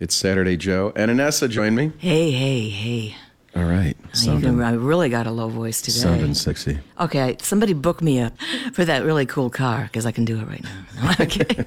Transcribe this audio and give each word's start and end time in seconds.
It's 0.00 0.14
Saturday 0.14 0.56
Joe. 0.56 0.94
And 0.96 1.10
Inessa 1.10 1.46
joined 1.46 1.76
me. 1.76 1.92
Hey, 1.98 2.30
hey, 2.30 2.70
hey. 2.70 3.16
All 3.54 3.64
right. 3.64 3.94
You 4.02 4.14
Sounding, 4.14 4.56
can, 4.56 4.62
I 4.62 4.72
really 4.72 5.10
got 5.10 5.26
a 5.26 5.30
low 5.30 5.50
voice 5.50 5.82
today. 5.82 5.98
sounding 5.98 6.32
sexy. 6.32 6.78
Okay, 6.98 7.36
somebody 7.42 7.74
book 7.74 8.00
me 8.00 8.18
up 8.18 8.32
for 8.72 8.86
that 8.86 9.04
really 9.04 9.26
cool 9.26 9.50
car 9.50 9.82
because 9.82 10.06
I 10.06 10.12
can 10.12 10.24
do 10.24 10.40
it 10.40 10.48
right 10.48 10.64
now. 10.64 10.84
No, 10.96 11.14
I'm 11.18 11.66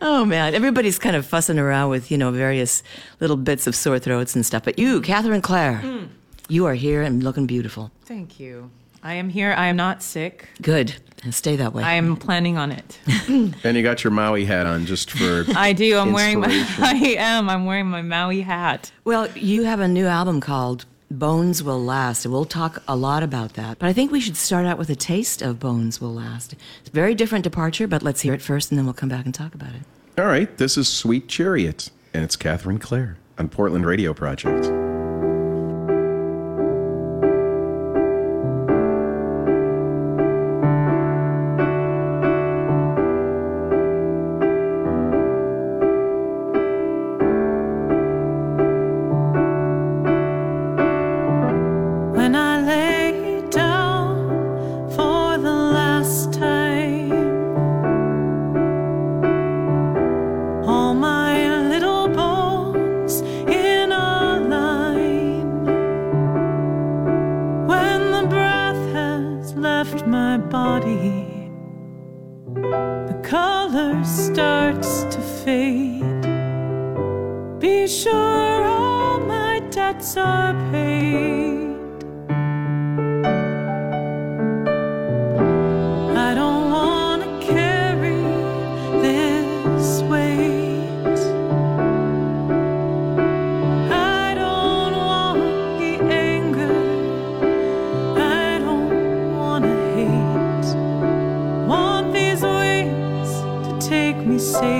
oh 0.02 0.24
man, 0.24 0.56
everybody's 0.56 0.98
kind 0.98 1.14
of 1.14 1.24
fussing 1.24 1.56
around 1.56 1.90
with 1.90 2.10
you 2.10 2.18
know 2.18 2.32
various 2.32 2.82
little 3.20 3.36
bits 3.36 3.68
of 3.68 3.76
sore 3.76 4.00
throats 4.00 4.34
and 4.34 4.44
stuff. 4.44 4.64
But 4.64 4.76
you, 4.76 5.00
Kathryn 5.00 5.40
Claire, 5.40 5.78
hmm. 5.78 6.06
you 6.48 6.66
are 6.66 6.74
here 6.74 7.02
and 7.02 7.22
looking 7.22 7.46
beautiful. 7.46 7.92
Thank 8.06 8.40
you. 8.40 8.72
I 9.02 9.14
am 9.14 9.28
here. 9.28 9.52
I 9.56 9.66
am 9.66 9.76
not 9.76 10.02
sick. 10.02 10.48
Good, 10.60 10.94
stay 11.30 11.56
that 11.56 11.72
way. 11.74 11.82
I 11.82 11.94
am 11.94 12.16
planning 12.16 12.56
on 12.56 12.72
it. 12.72 12.98
And 13.64 13.76
you 13.76 13.82
got 13.82 14.04
your 14.04 14.10
Maui 14.10 14.44
hat 14.44 14.66
on 14.66 14.84
just 14.86 15.10
for. 15.10 15.44
I 15.56 15.72
do. 15.72 15.96
I'm 15.96 16.12
wearing 16.12 16.40
my. 16.40 16.48
I 16.78 17.14
am. 17.18 17.48
I'm 17.48 17.64
wearing 17.64 17.86
my 17.86 18.02
Maui 18.02 18.42
hat. 18.42 18.92
well, 19.04 19.28
you 19.32 19.64
have 19.64 19.80
a 19.80 19.88
new 19.88 20.06
album 20.06 20.40
called 20.40 20.84
Bones 21.10 21.62
Will 21.62 21.82
Last, 21.82 22.24
and 22.24 22.32
we'll 22.32 22.44
talk 22.44 22.82
a 22.88 22.96
lot 22.96 23.22
about 23.22 23.54
that. 23.54 23.78
But 23.78 23.88
I 23.88 23.92
think 23.92 24.10
we 24.12 24.20
should 24.20 24.36
start 24.36 24.66
out 24.66 24.78
with 24.78 24.90
a 24.90 24.96
taste 24.96 25.40
of 25.42 25.58
Bones 25.58 26.00
Will 26.00 26.12
Last. 26.14 26.54
It's 26.80 26.88
a 26.88 26.92
very 26.92 27.14
different 27.14 27.44
departure, 27.44 27.86
but 27.86 28.02
let's 28.02 28.20
hear 28.20 28.34
it 28.34 28.42
first, 28.42 28.70
and 28.70 28.78
then 28.78 28.84
we'll 28.84 28.94
come 28.94 29.08
back 29.08 29.24
and 29.24 29.34
talk 29.34 29.54
about 29.54 29.70
it. 29.70 29.82
All 30.20 30.26
right. 30.26 30.54
This 30.58 30.76
is 30.76 30.88
Sweet 30.88 31.28
Chariot. 31.28 31.90
And 32.14 32.22
it's 32.24 32.36
Kathryn 32.36 32.78
Claire 32.80 33.16
on 33.38 33.48
Portland 33.48 33.86
Radio 33.86 34.12
Project. 34.12 34.91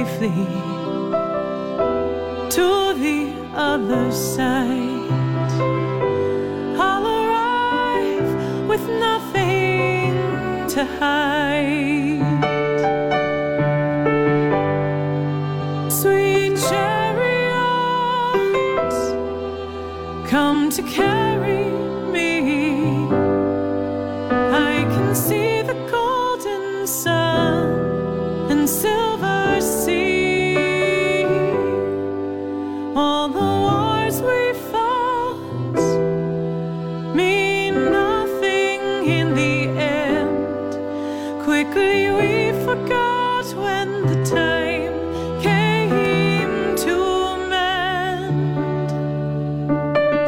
Safely 0.05 0.47
to 2.50 2.95
the 3.05 3.33
other 3.55 4.11
side. 4.11 5.11
I'll 6.78 7.06
arrive 7.06 8.69
with 8.69 8.89
nothing 8.89 10.14
to 10.68 10.85
hide. 10.98 12.11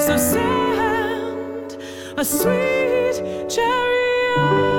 So 0.05 0.19
send 0.19 1.79
a 2.19 2.23
sweet 2.23 3.49
chariot, 3.49 4.74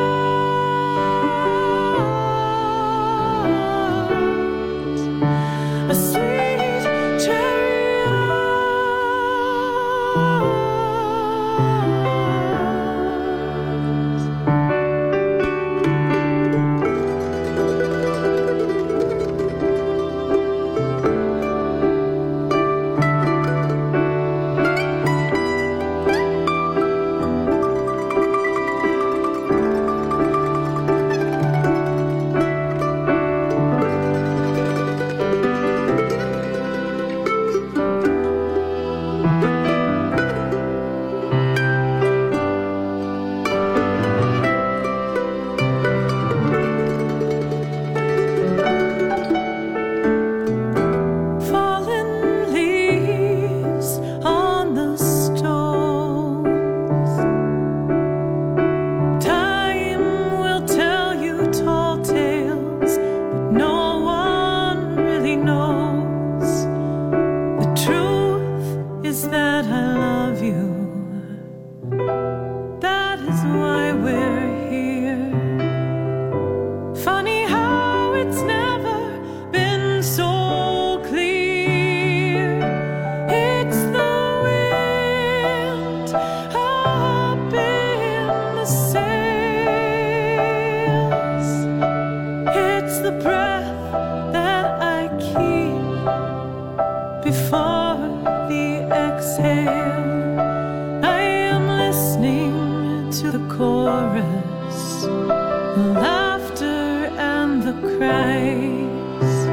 the 107.66 107.74
cries. 107.98 109.48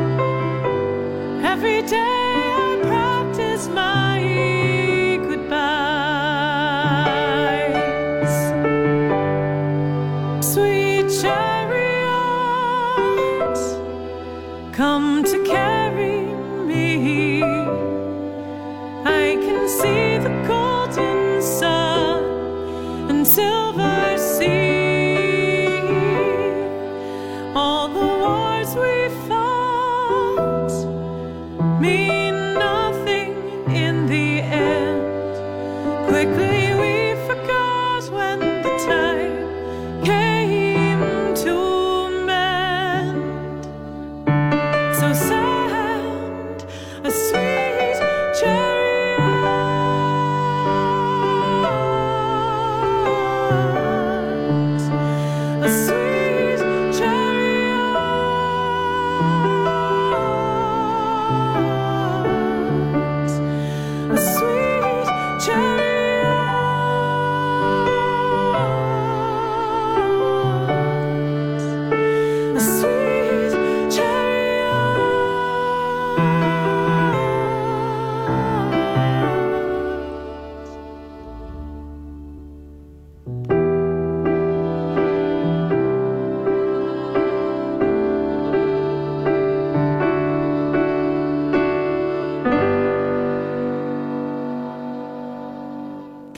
Every 1.43 1.81
day 1.81 2.32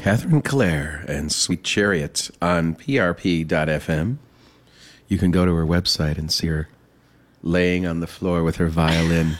Kathryn 0.04 0.44
Claire 0.44 1.02
and 1.08 1.32
Sweet 1.32 1.64
Chariot 1.64 2.30
on 2.42 2.74
PRP.FM. 2.74 4.18
You 5.08 5.16
can 5.16 5.30
go 5.30 5.46
to 5.46 5.54
her 5.54 5.64
website 5.64 6.18
and 6.18 6.30
see 6.30 6.48
her 6.48 6.68
laying 7.42 7.86
on 7.86 8.00
the 8.00 8.06
floor 8.06 8.42
with 8.42 8.56
her 8.56 8.68
violin, 8.68 9.38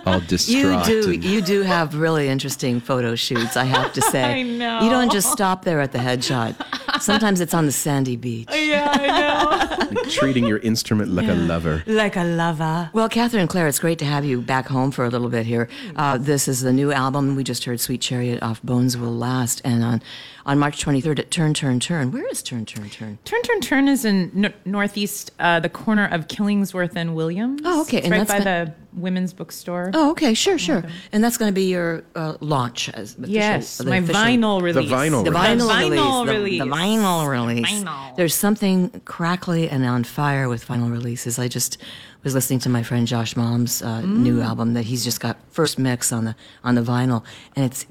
all 0.06 0.20
You 0.22 0.82
do. 0.84 1.10
and- 1.12 1.24
You 1.24 1.40
do 1.40 1.62
have 1.62 1.94
really 1.94 2.28
interesting 2.28 2.80
photo 2.80 3.14
shoots. 3.14 3.56
I 3.56 3.64
have 3.64 3.92
to 3.94 4.02
say. 4.12 4.40
I 4.40 4.42
know. 4.42 4.80
You 4.82 4.90
don't 4.90 5.10
just 5.12 5.30
stop 5.32 5.64
there 5.64 5.80
at 5.80 5.92
the 5.92 5.98
headshot. 5.98 6.54
Sometimes 7.00 7.40
it's 7.40 7.54
on 7.54 7.66
the 7.66 7.72
sandy 7.72 8.16
beach. 8.16 8.48
Yeah, 8.74 8.90
I 8.92 9.90
know. 9.92 10.02
treating 10.10 10.46
your 10.46 10.58
instrument 10.58 11.10
like 11.12 11.28
a 11.28 11.34
lover. 11.34 11.82
like 11.86 12.16
a 12.16 12.24
lover. 12.24 12.90
Well, 12.92 13.08
Kathryn 13.08 13.48
Claire, 13.48 13.68
it's 13.68 13.78
great 13.78 13.98
to 13.98 14.04
have 14.04 14.24
you 14.24 14.40
back 14.40 14.66
home 14.66 14.90
for 14.90 15.04
a 15.04 15.08
little 15.10 15.28
bit 15.28 15.44
here. 15.46 15.68
Uh, 15.96 16.18
this 16.18 16.48
is 16.48 16.62
the 16.62 16.72
new 16.72 16.92
album. 16.92 17.36
We 17.36 17.44
just 17.44 17.64
heard 17.64 17.78
Sweet 17.80 18.00
Chariot 18.00 18.42
off 18.42 18.62
Bones 18.62 18.96
Will 18.96 19.14
Last. 19.14 19.60
And 19.64 19.84
on, 19.84 20.02
on 20.46 20.58
March 20.58 20.84
23rd 20.84 21.18
at 21.20 21.30
Turn, 21.30 21.54
Turn, 21.54 21.80
Turn. 21.80 22.12
Where 22.12 22.26
is 22.28 22.42
Turn, 22.42 22.66
Turn, 22.66 22.90
Turn? 22.90 23.18
Turn 23.24 23.42
Turn 23.42 23.60
Turn 23.60 23.88
is 23.88 24.04
in 24.04 24.30
n- 24.44 24.54
northeast, 24.66 25.30
uh, 25.38 25.60
the 25.60 25.70
corner 25.70 26.06
of 26.06 26.28
Killingsworth 26.28 26.92
and 26.96 27.14
Williams. 27.14 27.62
Oh, 27.64 27.80
okay, 27.82 27.98
It's 27.98 28.04
and 28.06 28.12
right 28.12 28.26
that's 28.26 28.44
by 28.44 28.44
gon- 28.44 28.66
the 28.66 29.00
women's 29.00 29.32
bookstore. 29.32 29.90
Oh, 29.94 30.10
okay, 30.10 30.34
sure, 30.34 30.58
sure. 30.58 30.84
And 31.12 31.24
that's 31.24 31.38
going 31.38 31.48
to 31.48 31.54
be 31.54 31.64
your 31.70 32.04
uh, 32.14 32.34
launch. 32.40 32.90
As 32.90 33.14
official- 33.14 33.34
yes, 33.34 33.78
the 33.78 33.84
my 33.84 33.96
official- 33.96 34.20
vinyl 34.22 34.60
release. 34.62 34.88
The 34.90 34.94
vinyl 34.94 35.24
The 35.24 35.30
release. 35.32 35.62
vinyl, 35.62 35.90
The 35.90 35.96
vinyl 35.96 36.26
the- 36.26 36.32
release. 36.32 36.60
The, 36.60 36.66
vinyl 36.68 37.28
release. 37.28 37.66
Vinyl. 37.84 38.16
There's 38.16 38.34
something 38.34 39.00
crackly 39.06 39.68
and 39.70 39.84
on 39.86 40.04
fire 40.04 40.48
with 40.50 40.66
vinyl 40.66 40.90
releases. 40.92 41.38
I 41.38 41.48
just 41.48 41.78
was 42.22 42.34
listening 42.34 42.58
to 42.60 42.68
my 42.68 42.82
friend 42.82 43.06
Josh 43.06 43.34
Mom's 43.36 43.80
uh, 43.82 44.02
new 44.02 44.38
Mm. 44.40 44.44
album 44.44 44.74
that 44.74 44.84
he's 44.84 45.04
just 45.04 45.20
got 45.20 45.38
first 45.50 45.78
mix 45.78 46.12
on 46.12 46.24
the 46.26 46.36
on 46.62 46.74
the 46.74 46.82
vinyl, 46.82 47.24
and 47.56 47.64
it's. 47.64 47.86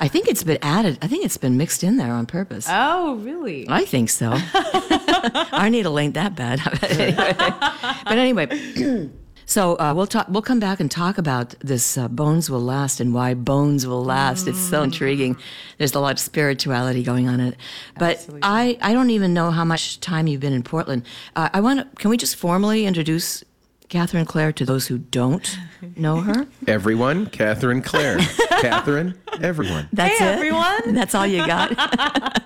I 0.00 0.08
think 0.08 0.28
it's 0.28 0.42
been 0.42 0.58
added. 0.62 0.98
I 1.02 1.08
think 1.08 1.24
it's 1.26 1.36
been 1.36 1.58
mixed 1.58 1.84
in 1.84 1.98
there 1.98 2.12
on 2.12 2.24
purpose. 2.24 2.66
Oh, 2.68 3.16
really? 3.16 3.66
I 3.68 3.84
think 3.84 4.08
so. 4.08 4.30
Our 5.52 5.68
needle 5.68 5.98
ain't 5.98 6.14
that 6.14 6.34
bad. 6.34 6.60
but 8.04 8.18
anyway, 8.18 9.10
so 9.44 9.78
uh, 9.78 9.92
we'll 9.94 10.06
talk. 10.06 10.26
We'll 10.30 10.40
come 10.40 10.58
back 10.58 10.80
and 10.80 10.90
talk 10.90 11.18
about 11.18 11.54
this 11.60 11.98
uh, 11.98 12.08
bones 12.08 12.48
will 12.48 12.62
last 12.62 13.00
and 13.00 13.12
why 13.12 13.34
bones 13.34 13.86
will 13.86 14.02
last. 14.02 14.48
It's 14.48 14.58
so 14.58 14.82
intriguing. 14.82 15.36
There's 15.76 15.94
a 15.94 16.00
lot 16.00 16.12
of 16.12 16.18
spirituality 16.18 17.02
going 17.02 17.28
on 17.28 17.38
in 17.40 17.48
it. 17.48 17.56
But 17.98 18.16
Absolutely. 18.16 18.40
I, 18.42 18.78
I 18.80 18.94
don't 18.94 19.10
even 19.10 19.34
know 19.34 19.50
how 19.50 19.66
much 19.66 20.00
time 20.00 20.26
you've 20.26 20.40
been 20.40 20.54
in 20.54 20.62
Portland. 20.62 21.04
Uh, 21.36 21.50
I 21.52 21.60
want 21.60 21.80
to. 21.80 21.96
Can 21.96 22.08
we 22.08 22.16
just 22.16 22.36
formally 22.36 22.86
introduce 22.86 23.44
Kathryn 23.90 24.24
Claire 24.26 24.52
to 24.52 24.64
those 24.64 24.86
who 24.86 24.98
don't 24.98 25.58
know 25.96 26.20
her? 26.20 26.46
Everyone, 26.68 27.26
Kathryn 27.26 27.84
Claire. 27.84 28.18
Kathryn, 28.62 29.16
everyone. 29.42 29.88
That's 29.92 30.16
Hey, 30.18 30.26
it. 30.28 30.34
everyone. 30.36 30.94
That's 30.94 31.14
all 31.14 31.26
you 31.26 31.44
got. 31.44 32.42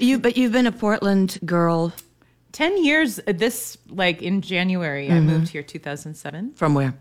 you, 0.00 0.18
but 0.18 0.36
you've 0.36 0.50
been 0.52 0.66
a 0.66 0.72
Portland 0.72 1.38
girl 1.44 1.92
10 2.52 2.84
years 2.84 3.18
uh, 3.26 3.32
this 3.32 3.76
like 3.88 4.22
in 4.22 4.40
january 4.40 5.08
Mm-hmm. 5.08 5.16
i 5.16 5.20
moved 5.20 5.48
here 5.48 5.62
2007 5.64 6.52
from 6.54 6.74
where? 6.74 6.94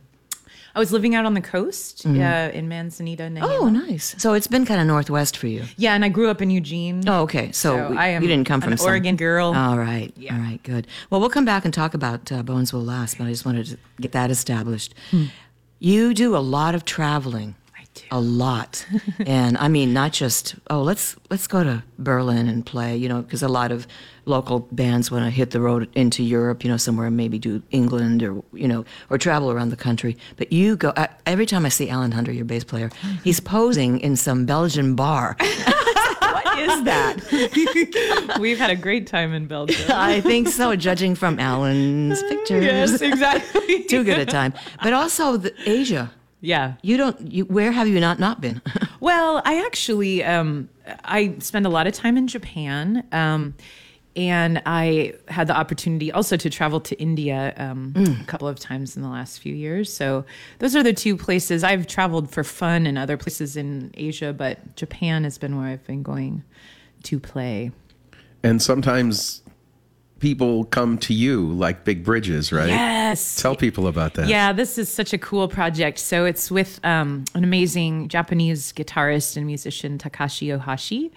I 0.76 0.80
was 0.80 0.92
living 0.92 1.14
out 1.16 1.26
on 1.26 1.34
the 1.36 1.42
coast 1.42 2.06
uh, 2.06 2.10
in 2.10 2.68
manzanita. 2.68 3.24
Mm-hmm. 3.24 3.44
Oh, 3.44 3.70
nice. 3.70 4.16
So 4.18 4.34
it's 4.34 4.48
been 4.48 4.66
kind 4.66 4.82
of 4.82 4.88
northwest 4.88 5.38
for 5.38 5.48
you. 5.48 5.64
yeah 5.78 5.94
and 5.94 6.04
i 6.04 6.10
grew 6.10 6.30
up 6.30 6.42
in 6.42 6.50
eugene 6.50 7.04
Oh, 7.08 7.22
okay. 7.24 7.52
So, 7.52 7.78
So 7.78 7.90
we- 7.92 7.98
I 7.98 8.08
am 8.10 8.22
you 8.24 8.28
didn't 8.28 8.48
come 8.48 8.62
from 8.62 8.76
some- 8.78 8.88
Oregon 8.88 9.16
girl. 9.16 9.54
All 9.56 9.78
right. 9.78 10.12
Yeah. 10.18 10.34
All 10.36 10.42
right. 10.42 10.62
Good. 10.64 10.88
Well, 11.10 11.20
we'll 11.22 11.30
come 11.38 11.46
back 11.46 11.64
and 11.66 11.74
talk 11.74 11.94
about 11.94 12.32
uh, 12.32 12.42
Bones 12.44 12.72
Will 12.74 12.84
Last, 12.84 13.18
but 13.18 13.26
I 13.28 13.30
just 13.30 13.46
wanted 13.46 13.66
to 13.68 13.78
get 14.02 14.12
that 14.14 14.30
established. 14.32 14.94
You 15.80 16.14
do 16.14 16.36
a 16.36 16.40
lot 16.40 16.76
of 16.76 16.86
traveling. 16.86 17.56
I. 18.12 18.18
A 18.18 18.20
lot, 18.20 18.86
and 19.26 19.58
I 19.58 19.68
mean 19.68 19.94
not 19.94 20.14
just 20.14 20.56
oh 20.70 20.82
let's 20.82 21.16
let's 21.30 21.48
go 21.48 21.64
to 21.64 21.84
Berlin 22.00 22.48
and 22.48 22.66
play 22.66 22.96
you 22.96 23.10
know 23.10 23.22
because 23.22 23.42
a 23.44 23.48
lot 23.48 23.72
of 23.72 23.88
local 24.26 24.60
bands 24.72 25.12
want 25.12 25.26
to 25.26 25.30
hit 25.32 25.52
the 25.52 25.60
road 25.60 25.90
into 25.96 26.24
Europe 26.24 26.64
you 26.64 26.70
know 26.70 26.78
somewhere 26.78 27.08
and 27.08 27.18
maybe 27.18 27.38
do 27.40 27.62
England 27.72 28.24
or 28.24 28.44
you 28.54 28.68
know 28.68 28.86
or 29.10 29.18
travel 29.18 29.52
around 29.52 29.70
the 29.70 29.76
country 29.76 30.16
but 30.38 30.52
you 30.54 30.76
go 30.76 30.90
uh, 30.90 31.08
every 31.26 31.46
time 31.46 31.66
I 31.66 31.70
see 31.70 31.90
Alan 31.90 32.12
Hunter 32.12 32.32
your 32.32 32.46
bass 32.46 32.64
player 32.64 32.90
he's 33.24 33.40
posing 33.40 34.00
in 34.00 34.16
some 34.16 34.46
Belgian 34.46 34.96
bar 34.96 35.36
what 35.40 36.60
is 36.60 36.84
that 36.84 38.38
we've 38.40 38.58
had 38.58 38.70
a 38.70 38.76
great 38.76 39.08
time 39.08 39.34
in 39.34 39.48
belgium 39.48 39.86
I 39.90 40.22
think 40.22 40.48
so, 40.48 40.76
judging 40.76 41.16
from 41.16 41.40
Alan's 41.40 42.22
pictures. 42.24 42.64
yes 42.64 43.02
exactly 43.02 43.84
Too 43.86 44.04
good 44.04 44.20
a 44.20 44.26
time. 44.26 44.54
But 44.82 44.94
also 44.94 45.38
the, 45.38 45.54
Asia. 45.70 46.12
Yeah 46.44 46.74
You 46.82 46.98
don't. 46.98 47.32
You, 47.32 47.46
where 47.46 47.72
have 47.72 47.88
you 47.88 48.00
not 48.00 48.20
not 48.20 48.40
been? 48.42 48.62
Well, 49.00 49.42
I 49.44 49.66
actually 49.66 50.24
um, 50.24 50.70
I 51.04 51.36
spend 51.40 51.66
a 51.66 51.70
lot 51.70 51.88
of 51.88 51.94
time 51.94 52.16
in 52.16 52.26
Japan, 52.26 53.04
um, 53.12 53.54
and 54.16 54.62
I 54.66 55.16
had 55.28 55.48
the 55.48 55.58
opportunity 55.58 56.10
also 56.10 56.38
to 56.38 56.50
travel 56.50 56.80
to 56.80 56.96
India 57.02 57.54
um, 57.58 57.94
a 57.98 58.26
couple 58.28 58.48
of 58.48 58.60
times 58.60 58.96
in 58.96 59.02
the 59.02 59.10
last 59.10 59.40
few 59.40 59.54
years. 59.54 59.92
So 59.92 60.24
those 60.60 60.74
are 60.74 60.84
the 60.84 60.94
two 60.94 61.18
places 61.18 61.66
I've 61.66 61.86
traveled 61.86 62.32
for 62.32 62.46
fun 62.46 62.88
and 62.88 62.98
other 62.98 63.18
places 63.18 63.58
in 63.58 63.92
Asia, 63.96 64.32
but 64.32 64.78
Japan 64.78 65.26
has 65.26 65.38
been 65.38 65.58
where 65.58 65.68
I've 65.68 65.86
been 65.86 66.02
going 66.02 66.44
to 67.04 67.20
play. 67.20 67.72
And 68.42 68.62
sometimes 68.62 69.43
people 70.24 70.64
come 70.64 70.98
to 70.98 71.14
you 71.14 71.52
like 71.52 71.84
big 71.84 72.02
bridges, 72.02 72.54
right? 72.54 72.70
Yes. 72.70 73.42
Tell 73.42 73.58
people 73.58 73.88
about 73.88 74.14
that. 74.14 74.30
Yeah, 74.30 74.54
this 74.54 74.78
is 74.78 74.88
such 74.88 75.12
a 75.12 75.18
cool 75.18 75.50
project. 75.50 76.00
So 76.00 76.24
it's 76.24 76.50
with 76.50 76.80
um, 76.86 77.26
an 77.36 77.44
amazing 77.44 78.08
Japanese 78.08 78.72
guitarist 78.72 79.36
and 79.36 79.46
musician, 79.46 79.98
Takashi 79.98 80.58
Ohashi. 80.58 81.12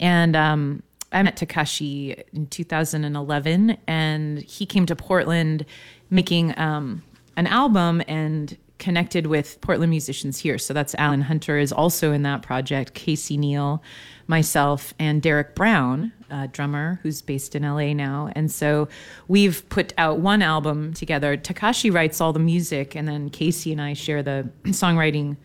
And 0.00 0.36
um, 0.36 0.82
I 1.12 1.22
met 1.22 1.38
Takashi 1.38 2.22
in 2.34 2.46
2011, 2.48 3.78
and 3.86 4.42
he 4.42 4.66
came 4.66 4.84
to 4.84 4.94
Portland 4.94 5.64
making 6.10 6.52
um, 6.58 7.02
an 7.38 7.46
album 7.46 8.02
and 8.06 8.58
connected 8.82 9.28
with 9.28 9.60
Portland 9.60 9.90
musicians 9.90 10.40
here. 10.40 10.58
So 10.58 10.74
that's 10.74 10.92
Alan 10.96 11.22
Hunter 11.22 11.56
is 11.56 11.72
also 11.72 12.10
in 12.12 12.22
that 12.22 12.42
project, 12.42 12.94
Casey 12.94 13.36
Neill, 13.36 13.80
myself, 14.26 14.92
and 14.98 15.22
Derek 15.22 15.54
Brown, 15.54 16.12
a 16.30 16.48
drummer 16.48 16.98
who's 17.04 17.22
based 17.22 17.54
in 17.54 17.62
LA 17.62 17.92
now. 17.92 18.32
And 18.34 18.50
so 18.50 18.88
we've 19.28 19.66
put 19.68 19.94
out 19.98 20.18
one 20.18 20.42
album 20.42 20.94
together. 20.94 21.36
Takashi 21.36 21.94
writes 21.94 22.20
all 22.20 22.32
the 22.32 22.40
music, 22.40 22.96
and 22.96 23.06
then 23.06 23.30
Casey 23.30 23.70
and 23.70 23.80
I 23.80 23.92
share 23.92 24.20
the 24.20 24.50
songwriting 24.64 25.36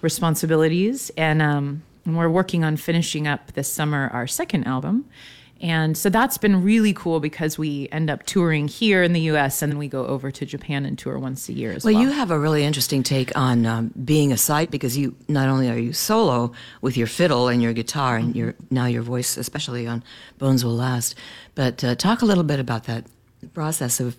responsibilities. 0.00 1.12
And, 1.16 1.40
um, 1.40 1.84
and 2.04 2.18
we're 2.18 2.28
working 2.28 2.64
on 2.64 2.76
finishing 2.76 3.28
up 3.28 3.52
this 3.52 3.72
summer 3.72 4.10
our 4.12 4.26
second 4.26 4.64
album. 4.64 5.04
And 5.62 5.96
so 5.96 6.10
that's 6.10 6.38
been 6.38 6.64
really 6.64 6.92
cool 6.92 7.20
because 7.20 7.56
we 7.56 7.88
end 7.92 8.10
up 8.10 8.24
touring 8.24 8.66
here 8.66 9.04
in 9.04 9.12
the 9.12 9.20
US 9.20 9.62
and 9.62 9.70
then 9.70 9.78
we 9.78 9.86
go 9.86 10.04
over 10.06 10.32
to 10.32 10.44
Japan 10.44 10.84
and 10.84 10.98
tour 10.98 11.20
once 11.20 11.48
a 11.48 11.52
year 11.52 11.70
as 11.70 11.84
well. 11.84 11.94
Well, 11.94 12.02
you 12.02 12.10
have 12.10 12.32
a 12.32 12.38
really 12.38 12.64
interesting 12.64 13.04
take 13.04 13.34
on 13.38 13.64
um, 13.64 13.92
being 14.04 14.32
a 14.32 14.36
side 14.36 14.72
because 14.72 14.98
you 14.98 15.14
not 15.28 15.48
only 15.48 15.70
are 15.70 15.78
you 15.78 15.92
solo 15.92 16.52
with 16.80 16.96
your 16.96 17.06
fiddle 17.06 17.46
and 17.46 17.62
your 17.62 17.72
guitar 17.72 18.16
and 18.16 18.34
your 18.34 18.56
now 18.70 18.86
your 18.86 19.02
voice, 19.02 19.36
especially 19.36 19.86
on 19.86 20.02
Bones 20.38 20.64
Will 20.64 20.74
Last, 20.74 21.14
but 21.54 21.84
uh, 21.84 21.94
talk 21.94 22.22
a 22.22 22.26
little 22.26 22.44
bit 22.44 22.58
about 22.58 22.84
that 22.84 23.06
process 23.54 24.00
of 24.00 24.16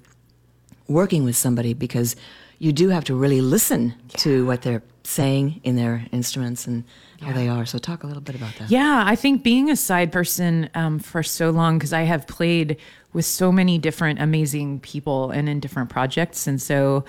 working 0.88 1.26
with 1.26 1.36
somebody 1.36 1.74
because 1.74 2.16
you 2.64 2.72
do 2.72 2.88
have 2.88 3.04
to 3.04 3.14
really 3.14 3.42
listen 3.42 3.94
to 4.16 4.46
what 4.46 4.62
they're 4.62 4.84
saying 5.04 5.60
in 5.66 5.76
their 5.76 6.06
instruments 6.14 6.66
and 6.66 6.86
how 7.22 7.34
they 7.34 7.50
are. 7.50 7.66
So 7.66 7.78
talk 7.78 8.04
a 8.04 8.08
little 8.08 8.22
bit 8.22 8.36
about 8.36 8.56
that. 8.56 8.72
Yeah, 8.72 9.04
I 9.06 9.18
think 9.18 9.44
being 9.44 9.70
a 9.70 9.76
side 9.76 10.14
person 10.14 10.70
um, 10.74 11.00
for 11.00 11.24
so 11.24 11.50
long, 11.50 11.78
because 11.78 11.92
I 11.92 12.04
have 12.04 12.26
played 12.26 12.78
with 13.12 13.26
so 13.26 13.52
many 13.52 13.78
different 13.78 14.22
amazing 14.22 14.80
people 14.80 15.30
and 15.32 15.50
in 15.50 15.60
different 15.60 15.90
projects. 15.90 16.48
And 16.48 16.62
so 16.62 17.04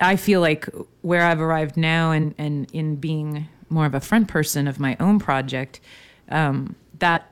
I 0.00 0.16
feel 0.16 0.40
like 0.40 0.66
where 1.02 1.26
I've 1.26 1.40
arrived 1.40 1.76
now 1.76 2.10
and, 2.10 2.34
and 2.38 2.66
in 2.72 2.96
being 2.96 3.46
more 3.68 3.84
of 3.84 3.94
a 3.94 4.00
front 4.00 4.28
person 4.28 4.66
of 4.66 4.80
my 4.80 4.96
own 4.98 5.18
project, 5.18 5.80
um, 6.30 6.76
that 6.98 7.30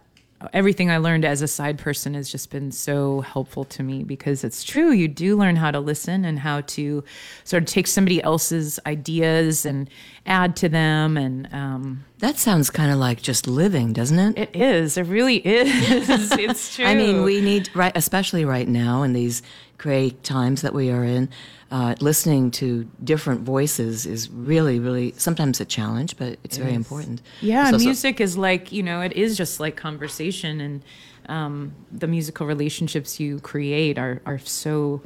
everything 0.52 0.90
I 0.90 0.98
learned 0.98 1.24
as 1.24 1.40
a 1.42 1.48
side 1.48 1.78
person 1.78 2.14
has 2.14 2.30
just 2.30 2.50
been 2.50 2.70
so 2.70 3.22
helpful 3.22 3.64
to 3.64 3.82
me 3.82 4.04
because 4.04 4.44
it's 4.44 4.62
true. 4.64 4.90
You 4.90 5.08
do 5.08 5.36
learn 5.36 5.56
how 5.56 5.70
to 5.70 5.80
listen 5.80 6.24
and 6.24 6.38
how 6.38 6.60
to 6.62 7.02
sort 7.44 7.62
of 7.62 7.68
take 7.68 7.86
somebody 7.86 8.22
else's 8.22 8.78
ideas 8.86 9.64
and 9.64 9.88
add 10.26 10.56
to 10.56 10.68
them. 10.68 11.16
And 11.16 11.52
um, 11.54 12.04
That 12.18 12.36
sounds 12.36 12.68
kind 12.70 12.90
of 12.92 12.98
like 12.98 13.22
just 13.22 13.46
living, 13.46 13.92
doesn't 13.92 14.18
it? 14.18 14.38
it 14.38 14.56
is. 14.56 14.96
It 14.98 15.06
really 15.06 15.36
is. 15.46 16.30
it's 16.32 16.76
true. 16.76 16.84
I 16.84 16.94
mean, 16.94 17.22
we 17.22 17.40
need, 17.40 17.70
right, 17.74 17.92
especially 17.94 18.44
right 18.44 18.68
now 18.68 19.02
in 19.02 19.12
these 19.14 19.42
great 19.78 20.22
times 20.24 20.62
that 20.62 20.72
we 20.74 20.90
are 20.90 21.04
in, 21.04 21.28
uh, 21.70 21.94
listening 22.00 22.50
to 22.52 22.88
different 23.04 23.42
voices 23.42 24.06
is 24.06 24.30
really, 24.30 24.78
really 24.80 25.12
sometimes 25.16 25.60
a 25.60 25.64
challenge, 25.64 26.16
but 26.16 26.38
it's 26.44 26.56
very 26.56 26.74
important. 26.74 27.20
Yeah, 27.40 27.70
So- 27.70 27.78
so- 27.78 27.84
music 27.84 28.20
is 28.20 28.36
like 28.38 28.72
you 28.72 28.82
know, 28.82 29.00
it 29.00 29.12
is 29.12 29.36
just 29.36 29.60
like 29.60 29.76
conversation, 29.76 30.60
and 30.60 30.82
um, 31.28 31.72
the 31.90 32.06
musical 32.06 32.46
relationships 32.46 33.18
you 33.20 33.40
create 33.40 33.98
are 33.98 34.20
are 34.26 34.38
so 34.38 35.02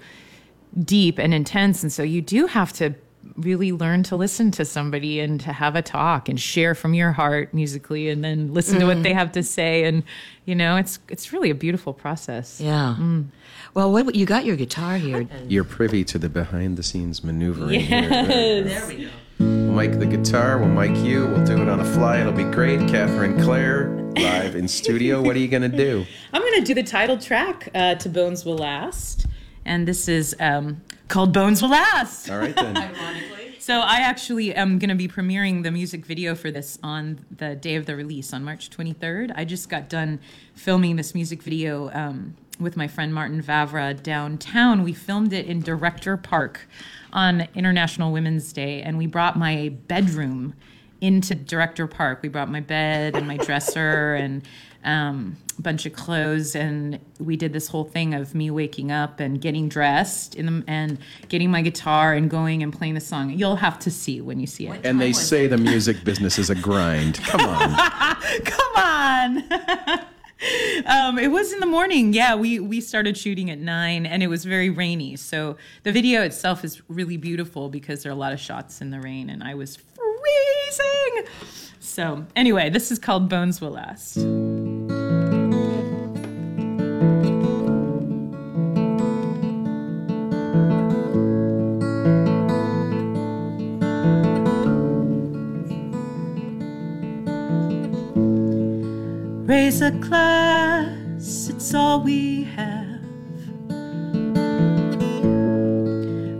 deep 0.85 1.19
and 1.19 1.33
intense, 1.35 1.83
and 1.83 1.93
so 1.93 2.03
you 2.03 2.21
do 2.23 2.47
have 2.47 2.73
to 2.75 2.95
really 3.37 3.71
learn 3.73 4.03
to 4.05 4.17
listen 4.17 4.51
to 4.53 4.65
somebody 4.65 5.21
and 5.21 5.41
to 5.41 5.53
have 5.53 5.77
a 5.77 5.83
talk 5.83 6.29
and 6.29 6.41
share 6.41 6.75
from 6.75 6.95
your 6.95 7.13
heart 7.13 7.53
musically 7.53 8.09
and 8.09 8.25
then 8.25 8.53
listen 8.55 8.75
to 8.77 8.81
Mm-hmm. 8.87 8.89
what 8.97 9.03
they 9.03 9.13
have 9.13 9.33
to 9.33 9.43
say 9.43 9.85
and 9.85 10.03
you 10.47 10.55
know 10.55 10.77
it's 10.77 10.99
it's 11.09 11.33
really 11.33 11.51
a 11.51 11.55
beautiful 11.55 11.93
process 11.93 12.61
Yeah. 12.61 12.97
Mm. 12.99 13.27
Well, 13.75 13.93
what 13.93 14.15
you 14.15 14.27
got 14.27 14.45
your 14.45 14.57
guitar 14.57 14.97
here? 14.97 15.29
You're 15.49 15.65
privy 15.65 16.03
to 16.05 16.19
the 16.19 16.29
behind 16.29 16.77
the 16.77 16.83
scenes 16.83 17.23
maneuvering 17.23 17.81
here. 17.81 18.09
There 18.09 18.87
we 18.89 19.05
go. 19.05 19.11
We'll 19.39 19.49
mic 19.73 19.99
the 19.99 20.07
guitar, 20.07 20.59
we'll 20.59 20.69
mic 20.69 20.97
you, 21.05 21.27
we'll 21.27 21.45
do 21.47 21.61
it 21.63 21.69
on 21.69 21.81
a 21.81 21.85
fly, 21.85 22.19
it'll 22.21 22.33
be 22.33 22.45
great. 22.45 22.81
Kathryn 22.81 23.43
Claire, 23.43 23.89
live 24.17 24.55
in 24.57 24.67
studio. 24.69 25.23
What 25.23 25.37
are 25.37 25.39
you 25.39 25.49
going 25.49 25.63
to 25.71 25.77
do? 25.77 26.05
I'm 26.33 26.43
going 26.43 26.61
to 26.61 26.65
do 26.65 26.75
the 26.75 26.83
title 26.83 27.17
track 27.17 27.69
uh, 27.75 27.95
to 27.97 28.09
Bones 28.09 28.45
Will 28.45 28.57
Last 28.59 29.27
and 29.67 29.87
this 29.87 30.09
is 30.09 30.35
um, 30.41 30.81
called 31.11 31.33
Bones 31.33 31.61
Will 31.61 31.71
Last 31.71 32.31
All 32.31 32.39
right 32.39 32.55
then. 32.55 32.77
Ironically. 32.77 33.57
So 33.59 33.81
I 33.81 33.97
actually 33.97 34.55
am 34.55 34.79
going 34.79 34.89
to 34.89 34.95
be 34.95 35.07
premiering 35.07 35.63
the 35.63 35.71
music 35.71 36.07
video 36.07 36.35
for 36.35 36.51
this 36.51 36.79
on 36.83 37.27
the 37.37 37.55
day 37.55 37.75
of 37.75 37.85
the 37.85 37.95
release 37.95 38.33
on 38.33 38.43
March 38.43 38.71
23rd. 38.71 39.33
I 39.35 39.45
just 39.45 39.69
got 39.69 39.89
done 39.91 40.21
filming 40.55 40.97
this 40.97 41.15
music 41.15 41.43
video 41.43 41.91
um, 41.93 42.37
with 42.59 42.77
my 42.77 42.89
friend 42.89 43.13
Martin 43.13 43.43
Vavra 43.43 44.01
downtown. 44.03 44.83
We 44.83 44.93
filmed 44.93 45.33
it 45.33 45.47
in 45.47 45.61
Director 45.61 46.17
Park 46.17 46.67
on 47.13 47.49
International 47.55 48.13
Women's 48.13 48.53
Day, 48.53 48.81
and 48.81 48.97
we 48.97 49.07
brought 49.07 49.37
my 49.37 49.69
bedroom 49.89 50.55
into 51.01 51.35
Director 51.35 51.87
Park. 51.87 52.21
We 52.23 52.29
brought 52.29 52.51
my 52.51 52.61
bed 52.61 53.17
and 53.17 53.27
my 53.27 53.37
dresser 53.37 54.15
and 54.15 54.43
um, 54.85 55.37
a 55.59 55.63
bunch 55.63 55.87
of 55.87 55.93
clothes, 55.93 56.57
and 56.57 56.99
we 57.19 57.37
did 57.37 57.53
this 57.53 57.69
whole 57.69 57.85
thing 57.85 58.15
of 58.15 58.35
me 58.35 58.51
waking 58.51 58.91
up 58.91 59.21
and 59.21 59.41
getting 59.41 59.69
dressed 59.69 60.35
in 60.35 60.47
the, 60.47 60.65
and 60.67 60.99
getting 61.29 61.51
my 61.51 61.63
guitar 61.63 62.15
and 62.15 62.31
going 62.31 62.63
and 62.63 62.73
playing 62.73 62.95
the 62.95 63.01
song. 63.01 63.31
You'll 63.31 63.57
have 63.57 63.79
to 63.81 63.91
see 63.91 64.21
when 64.21 64.41
you 64.41 64.47
see 64.47 64.69
it. 64.69 64.81
And 64.85 65.01
they 65.01 65.13
say 65.13 65.47
the 65.47 65.59
music 65.59 66.03
business 66.05 66.39
is 66.39 66.51
a 66.51 66.55
grind. 66.55 67.17
Come 67.25 67.41
on. 67.43 67.75
Come 68.45 68.77
on. 68.77 70.01
um, 70.87 71.19
it 71.19 71.31
was 71.31 71.53
in 71.53 71.61
the 71.61 71.67
morning. 71.67 72.13
Yeah, 72.13 72.35
we 72.35 72.59
we 72.61 72.81
started 72.81 73.17
shooting 73.17 73.51
at 73.51 73.59
nine, 73.59 74.07
and 74.07 74.23
it 74.23 74.29
was 74.29 74.45
very 74.45 74.71
rainy. 74.71 75.17
So 75.17 75.57
the 75.83 75.93
video 75.93 76.23
itself 76.23 76.65
is 76.65 76.81
really 76.89 77.17
beautiful 77.17 77.69
because 77.69 78.03
there 78.03 78.11
are 78.11 78.15
a 78.15 78.19
lot 78.19 78.33
of 78.33 78.41
shots 78.41 78.81
in 78.81 78.91
the 78.91 79.01
rain, 79.01 79.29
and 79.29 79.43
I 79.43 79.55
was 79.55 79.77
freezing. 79.77 81.27
So 81.81 82.27
anyway, 82.37 82.71
this 82.71 82.91
is 82.91 82.99
called 82.99 83.29
Bones 83.29 83.61
Will 83.61 83.73
Last. 83.73 84.19
A 99.91 99.93
glass, 99.93 101.49
it's 101.49 101.75
all 101.75 102.01
we 102.01 102.45
have. 102.45 103.01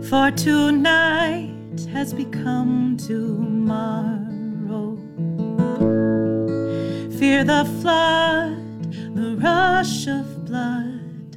For 0.07 0.31
tonight 0.31 1.85
has 1.91 2.13
become 2.13 2.95
tomorrow. 2.95 4.95
Fear 7.19 7.43
the 7.43 7.65
flood, 7.81 8.93
the 9.15 9.35
rush 9.35 10.07
of 10.07 10.45
blood 10.45 11.35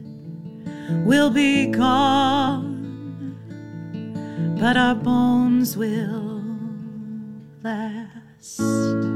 will 1.05 1.31
be 1.31 1.67
gone, 1.67 3.35
but 4.61 4.77
our 4.77 4.95
bones 4.95 5.77
will 5.77 6.45
last. 7.65 9.14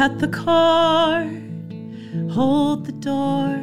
Cut 0.00 0.18
the 0.18 0.28
cord, 0.28 1.42
hold 2.32 2.86
the 2.86 2.92
door. 2.92 3.60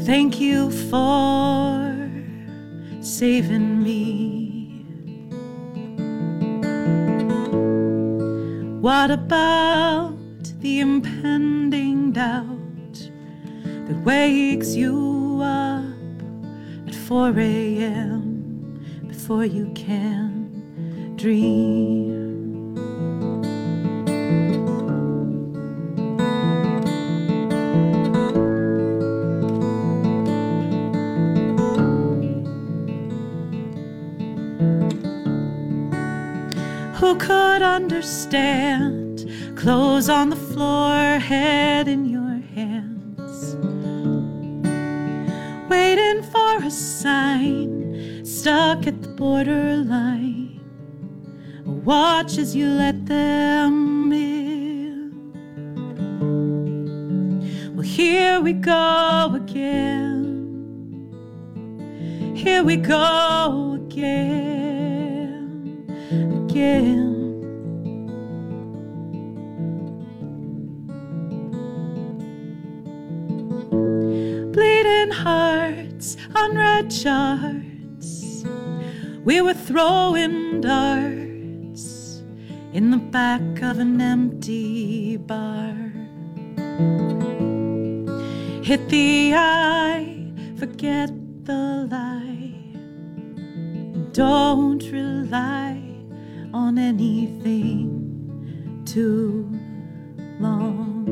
Thank 0.00 0.40
you 0.40 0.72
for 0.90 1.94
saving 3.00 3.80
me. 3.84 4.82
What 8.80 9.12
about 9.12 10.18
the 10.58 10.80
impending 10.80 12.10
doubt 12.10 13.10
that 13.86 14.02
wakes 14.04 14.74
you 14.74 15.42
up 15.44 16.88
at 16.88 16.94
4 16.96 17.38
a.m. 17.38 18.84
before 19.06 19.44
you 19.44 19.70
can 19.76 21.14
dream? 21.14 22.15
Who 37.06 37.14
could 37.18 37.62
understand? 37.62 39.30
Clothes 39.54 40.08
on 40.08 40.28
the 40.28 40.34
floor, 40.34 41.20
head 41.20 41.86
in 41.86 42.04
your 42.04 42.40
hands. 42.56 43.54
Waiting 45.70 46.24
for 46.24 46.64
a 46.64 46.70
sign, 46.70 48.24
stuck 48.24 48.88
at 48.88 49.02
the 49.02 49.08
borderline. 49.10 50.60
Watch 51.64 52.38
as 52.38 52.56
you 52.56 52.70
let 52.70 53.06
them 53.06 54.12
in. 54.12 55.12
Well, 57.76 57.86
here 57.86 58.40
we 58.40 58.52
go 58.52 59.30
again. 59.32 60.24
Here 62.34 62.64
we 62.64 62.76
go 62.76 63.74
again, 63.76 64.55
again. 66.56 67.32
Bleeding 74.52 75.10
hearts, 75.10 76.16
on 76.34 76.56
red 76.56 76.90
charts. 76.90 78.44
We 79.24 79.40
were 79.40 79.54
throwing 79.54 80.60
darts 80.60 82.22
in 82.72 82.90
the 82.90 83.02
back 83.10 83.62
of 83.62 83.78
an 83.78 84.00
empty 84.00 85.16
bar. 85.18 85.74
Hit 88.62 88.88
the 88.88 89.34
eye, 89.34 90.32
forget 90.58 91.10
the 91.44 91.86
lie. 91.90 92.54
Don't 94.12 94.82
rely 94.90 95.85
on 96.56 96.78
anything 96.78 97.92
too 98.86 99.46
long. 100.40 101.04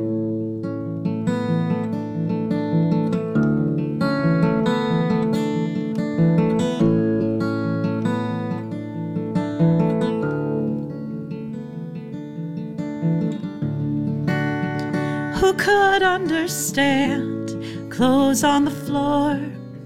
Who 15.35 15.53
could 15.53 16.03
understand? 16.03 17.93
Clothes 17.93 18.43
on 18.45 18.65
the 18.65 18.71
floor, 18.71 19.39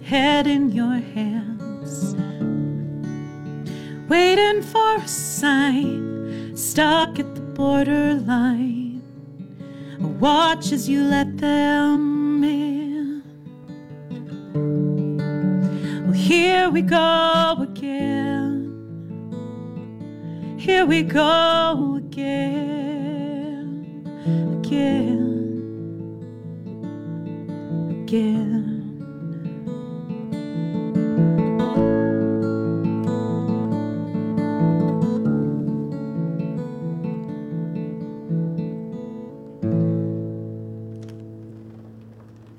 head 0.03 0.47
in 0.47 0.71
your 0.71 0.99
hands. 1.15 1.38
Waiting 4.09 4.63
for 4.63 4.97
a 4.97 5.07
sign, 5.07 6.57
stuck 6.57 7.19
at 7.19 7.35
the 7.35 7.43
borderline. 7.43 9.03
Watch 10.19 10.73
as 10.73 10.89
you 10.89 11.03
let 11.03 11.37
them 11.37 12.43
in. 12.43 13.23
Well, 16.05 16.13
here 16.13 16.71
we 16.71 16.81
go 16.81 17.57
again. 17.61 18.55
Here 20.59 20.87
we 20.87 21.03
go 21.03 21.97
again, 21.99 24.07
again, 24.63 25.19
again. 28.03 28.68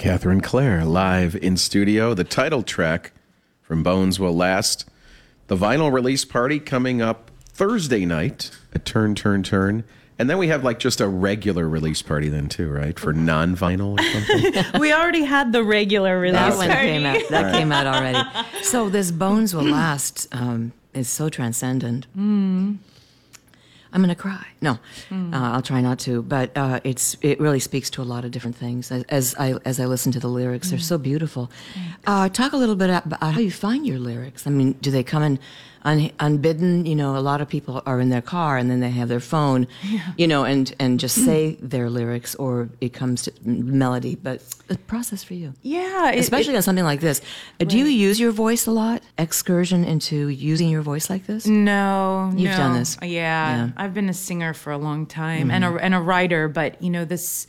Kathryn 0.10 0.42
Claire 0.42 0.86
live 0.86 1.36
in 1.36 1.56
studio. 1.56 2.16
The 2.16 2.24
title 2.24 2.63
track 2.63 3.12
from 3.62 3.84
Bones 3.84 4.20
Will 4.20 4.36
Last. 4.36 4.89
The 5.46 5.56
vinyl 5.56 5.94
release 5.94 6.25
party 6.25 6.60
coming 6.60 7.00
up 7.00 7.30
Thursday 7.46 8.06
night 8.06 8.50
at 8.74 8.86
Turn 8.86 9.13
Turn 9.13 9.44
Turn. 9.44 9.84
And 10.18 10.28
then 10.28 10.39
we 10.39 10.48
have 10.48 10.63
like 10.63 10.80
just 10.80 11.00
a 11.00 11.08
regular 11.08 11.70
release 11.70 12.01
party 12.01 12.28
then 12.28 12.50
too, 12.50 12.72
right? 12.72 12.98
For 12.98 13.13
non-vinyl 13.13 14.00
or 14.00 14.04
something. 14.04 14.66
We 14.82 14.92
already 14.92 15.25
had 15.25 15.51
the 15.51 15.63
regular 15.63 16.20
release 16.20 16.39
That 16.39 16.58
one 16.58 16.70
party. 16.70 16.88
came 16.88 17.06
out. 17.06 17.30
That 17.30 17.54
came 17.54 17.72
out 17.72 17.86
already. 17.86 18.48
So 18.63 18.89
this 18.89 19.12
bones 19.12 19.54
will 19.54 19.62
last 19.66 20.28
um, 20.32 20.72
is 20.96 21.08
so 21.08 21.30
transcendent. 21.30 22.08
I'm 23.91 24.01
gonna 24.01 24.15
cry. 24.15 24.46
No, 24.62 24.74
uh, 25.12 25.51
I'll 25.53 25.62
try 25.62 25.81
not 25.81 26.00
to. 26.00 26.22
But 26.22 26.55
uh, 26.55 26.79
it's 26.84 27.17
it 27.22 27.39
really 27.39 27.60
speaks 27.60 27.89
to 27.91 28.01
a 28.01 28.08
lot 28.13 28.24
of 28.25 28.31
different 28.31 28.55
things. 28.55 28.91
As, 28.91 29.03
as 29.10 29.36
I 29.39 29.55
as 29.65 29.79
I 29.79 29.86
listen 29.86 30.12
to 30.13 30.19
the 30.19 30.27
lyrics, 30.27 30.69
they're 30.69 30.79
so 30.79 30.98
beautiful. 30.98 31.50
Uh, 32.05 32.29
talk 32.29 32.53
a 32.53 32.58
little 32.58 32.75
bit 32.75 32.89
about 32.89 33.22
how 33.34 33.39
you 33.39 33.51
find 33.51 33.86
your 33.88 34.00
lyrics. 34.00 34.46
I 34.48 34.50
mean, 34.51 34.74
do 34.81 34.91
they 34.91 35.03
come 35.03 35.24
in 35.24 35.39
un, 35.84 36.12
unbidden? 36.19 36.86
You 36.86 36.96
know, 36.96 37.17
a 37.17 37.19
lot 37.31 37.41
of 37.41 37.48
people 37.50 37.81
are 37.86 38.00
in 38.00 38.10
their 38.10 38.22
car 38.22 38.58
and 38.58 38.69
then 38.69 38.79
they 38.79 38.91
have 38.91 39.08
their 39.10 39.19
phone, 39.19 39.67
you 40.17 40.27
know, 40.27 40.43
and 40.43 40.74
and 40.79 41.00
just 41.00 41.15
say 41.25 41.58
their 41.62 41.89
lyrics, 41.89 42.36
or 42.36 42.69
it 42.81 42.93
comes 42.93 43.24
to 43.24 43.31
melody. 43.43 44.15
But 44.15 44.41
the 44.67 44.77
process 44.77 45.24
for 45.24 45.34
you 45.34 45.53
Yeah, 45.63 46.12
it- 46.12 46.19
especially 46.19 46.55
on 46.55 46.62
something 46.62 46.86
like 46.86 47.00
this. 47.01 47.22
Uh, 47.60 47.65
Do 47.65 47.77
you 47.77 47.86
use 47.86 48.19
your 48.19 48.31
voice 48.31 48.67
a 48.67 48.72
lot? 48.72 49.01
Excursion 49.17 49.84
into 49.84 50.28
using 50.28 50.69
your 50.69 50.82
voice 50.84 51.10
like 51.10 51.25
this? 51.25 51.45
No, 51.47 52.32
You've 52.36 52.52
no. 52.52 52.58
done 52.58 52.73
this. 52.80 52.97
Yeah, 53.02 53.08
Yeah. 53.10 53.69
Mm-hmm. 53.80 53.86
I've 53.86 53.94
been 53.94 54.10
a 54.10 54.13
singer 54.13 54.54
for 54.54 54.72
a 54.72 54.78
long 54.78 55.06
time 55.06 55.50
and 55.52 55.63
a 55.63 55.70
and 55.76 55.94
a 55.96 56.00
writer, 56.00 56.48
but 56.48 56.82
you 56.82 56.89
know 56.89 57.06
this. 57.06 57.48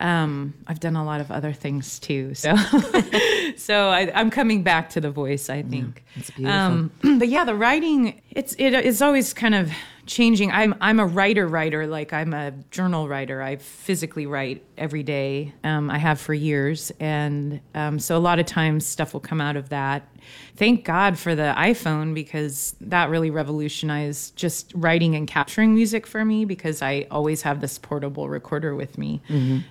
Um, 0.00 0.54
I've 0.66 0.80
done 0.80 0.96
a 0.96 1.04
lot 1.04 1.20
of 1.20 1.30
other 1.30 1.52
things 1.52 1.98
too, 1.98 2.34
so 2.34 2.56
so 3.56 3.88
I, 3.88 4.10
I'm 4.14 4.30
coming 4.30 4.62
back 4.62 4.88
to 4.90 5.00
the 5.00 5.10
voice. 5.10 5.50
I 5.50 5.62
think 5.62 6.02
it's 6.16 6.30
beautiful. 6.30 6.58
Um, 6.58 6.90
but 7.18 7.28
yeah, 7.28 7.44
the 7.44 7.54
writing 7.54 8.20
it's 8.30 8.54
it 8.58 8.72
is 8.72 9.02
always 9.02 9.34
kind 9.34 9.54
of 9.54 9.70
changing. 10.10 10.50
I'm 10.50 10.74
I'm 10.80 10.98
a 10.98 11.06
writer 11.06 11.46
writer, 11.46 11.86
like 11.86 12.12
I'm 12.12 12.34
a 12.34 12.50
journal 12.70 13.08
writer. 13.08 13.40
I 13.40 13.56
physically 13.56 14.26
write 14.26 14.64
every 14.76 15.04
day. 15.04 15.54
Um, 15.62 15.88
I 15.88 15.98
have 15.98 16.20
for 16.20 16.34
years, 16.34 16.90
and 16.98 17.60
um, 17.74 17.98
so 18.00 18.16
a 18.16 18.18
lot 18.18 18.40
of 18.40 18.46
times 18.46 18.84
stuff 18.84 19.12
will 19.14 19.20
come 19.20 19.40
out 19.40 19.56
of 19.56 19.68
that. 19.68 20.08
Thank 20.56 20.84
God 20.84 21.16
for 21.16 21.34
the 21.34 21.54
iPhone 21.56 22.12
because 22.12 22.74
that 22.80 23.08
really 23.08 23.30
revolutionized 23.30 24.36
just 24.36 24.72
writing 24.74 25.14
and 25.14 25.28
capturing 25.28 25.74
music 25.74 26.06
for 26.06 26.24
me 26.24 26.44
because 26.44 26.82
I 26.82 27.06
always 27.10 27.42
have 27.42 27.60
this 27.60 27.78
portable 27.78 28.28
recorder 28.28 28.74
with 28.74 28.98
me. 28.98 29.22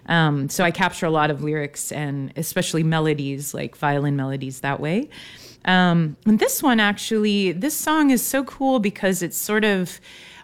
Um, 0.08 0.50
so 0.50 0.64
I 0.64 0.72
capture 0.72 1.06
a 1.06 1.12
lot 1.12 1.30
of 1.30 1.44
lyrics 1.44 1.92
and 1.92 2.32
especially 2.38 2.82
melodies, 2.84 3.54
like 3.54 3.76
violin 3.76 4.16
melodies, 4.16 4.62
that 4.62 4.80
way. 4.80 5.10
Um, 5.66 6.16
and 6.26 6.40
this 6.40 6.64
one 6.64 6.80
actually, 6.80 7.52
this 7.52 7.76
song 7.76 8.10
is 8.10 8.26
so 8.26 8.44
cool 8.46 8.80
because 8.80 9.22
it's 9.22 9.38
sort 9.38 9.66
of, 9.66 10.00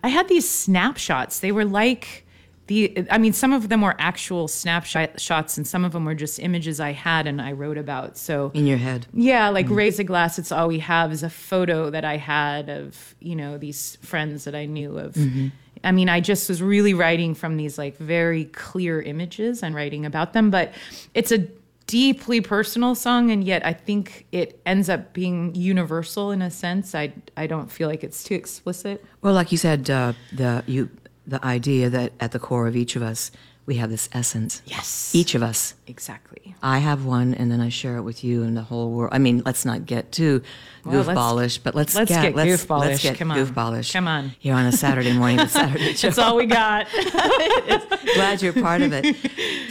I 0.05 0.09
had 0.09 0.27
these 0.27 0.47
snapshots. 0.47 1.39
They 1.39 1.51
were 1.51 1.65
like 1.65 2.25
the, 2.67 3.07
I 3.09 3.17
mean, 3.17 3.33
some 3.33 3.53
of 3.53 3.69
them 3.69 3.81
were 3.81 3.95
actual 3.97 4.47
snapshot 4.47 5.19
shots 5.19 5.57
and 5.57 5.67
some 5.67 5.83
of 5.83 5.93
them 5.93 6.05
were 6.05 6.13
just 6.13 6.39
images 6.39 6.79
I 6.79 6.91
had 6.91 7.25
and 7.25 7.41
I 7.41 7.53
wrote 7.53 7.79
about. 7.79 8.15
So 8.15 8.51
In 8.53 8.67
your 8.67 8.77
head. 8.77 9.07
yeah, 9.13 9.49
like 9.49 9.65
mm-hmm. 9.65 9.75
raise 9.75 9.97
a 9.97 10.03
glass. 10.03 10.37
It's 10.37 10.51
all 10.51 10.67
we 10.67 10.77
have 10.79 11.11
is 11.11 11.23
a 11.23 11.29
photo 11.29 11.89
that 11.89 12.05
I 12.05 12.17
had 12.17 12.69
of 12.69 13.15
you 13.19 13.35
know 13.35 13.57
these 13.57 13.97
friends 14.03 14.43
that 14.43 14.53
I 14.53 14.67
knew 14.67 14.95
of. 14.95 15.15
Mm-hmm. 15.15 15.47
I 15.83 15.91
mean, 15.91 16.07
I 16.07 16.21
just 16.21 16.49
was 16.49 16.61
really 16.61 16.93
writing 16.93 17.33
from 17.33 17.57
these 17.57 17.79
like 17.79 17.97
very 17.97 18.45
clear 18.45 19.01
images 19.01 19.63
and 19.63 19.73
writing 19.73 20.05
about 20.05 20.33
them. 20.33 20.51
But 20.51 20.71
it's 21.15 21.31
a 21.31 21.47
deeply 21.87 22.41
personal 22.41 22.95
song, 22.95 23.31
and 23.31 23.43
yet 23.43 23.65
I 23.65 23.73
think 23.73 24.25
it 24.31 24.59
ends 24.65 24.89
up 24.89 25.13
being 25.13 25.53
universal 25.55 26.31
in 26.31 26.41
a 26.41 26.51
sense. 26.51 26.95
I 26.95 27.13
I 27.37 27.47
don't 27.47 27.71
feel 27.71 27.87
like 27.87 28.03
it's 28.03 28.23
too 28.23 28.35
explicit. 28.35 29.03
Well, 29.21 29.33
like 29.33 29.51
you 29.51 29.57
said, 29.57 29.89
uh, 29.89 30.13
the 30.33 30.63
you 30.67 30.89
the 31.27 31.43
idea 31.45 31.89
that 31.89 32.13
at 32.19 32.31
the 32.31 32.39
core 32.39 32.67
of 32.67 32.75
each 32.75 32.95
of 32.95 33.01
us 33.01 33.31
we 33.65 33.75
have 33.75 33.89
this 33.89 34.09
essence. 34.11 34.61
Yes. 34.65 35.13
Each 35.13 35.33
of 35.33 35.41
us. 35.41 35.73
Exactly. 35.87 36.55
I 36.61 36.79
have 36.79 37.05
one, 37.05 37.33
and 37.33 37.51
then 37.51 37.61
I 37.61 37.69
share 37.69 37.97
it 37.97 38.03
with 38.03 38.23
you 38.23 38.43
and 38.43 38.55
the 38.55 38.61
whole 38.61 38.91
world. 38.91 39.11
I 39.13 39.17
mean, 39.17 39.41
let's 39.45 39.65
not 39.65 39.85
get 39.85 40.11
too 40.11 40.41
Well, 40.83 41.03
goofballish, 41.03 41.59
but 41.63 41.73
let's 41.73 41.95
let's 41.95 42.09
get, 42.09 42.21
get 42.21 42.35
let's, 42.35 42.63
goofballish. 42.65 42.79
Let's 42.79 43.03
get 43.03 43.17
Come 43.17 43.31
on. 43.31 43.37
goofballish. 43.37 43.91
Come 43.93 44.07
on. 44.07 44.29
Here 44.39 44.53
on 44.53 44.65
a 44.65 44.71
Saturday 44.71 45.13
morning, 45.13 45.37
the 45.37 45.47
Saturday 45.47 45.93
show. 45.93 46.07
That's 46.07 46.19
all 46.19 46.35
we 46.35 46.45
got. 46.45 46.87
Glad 48.15 48.41
you're 48.41 48.53
part 48.53 48.81
of 48.81 48.93
it. 48.93 49.15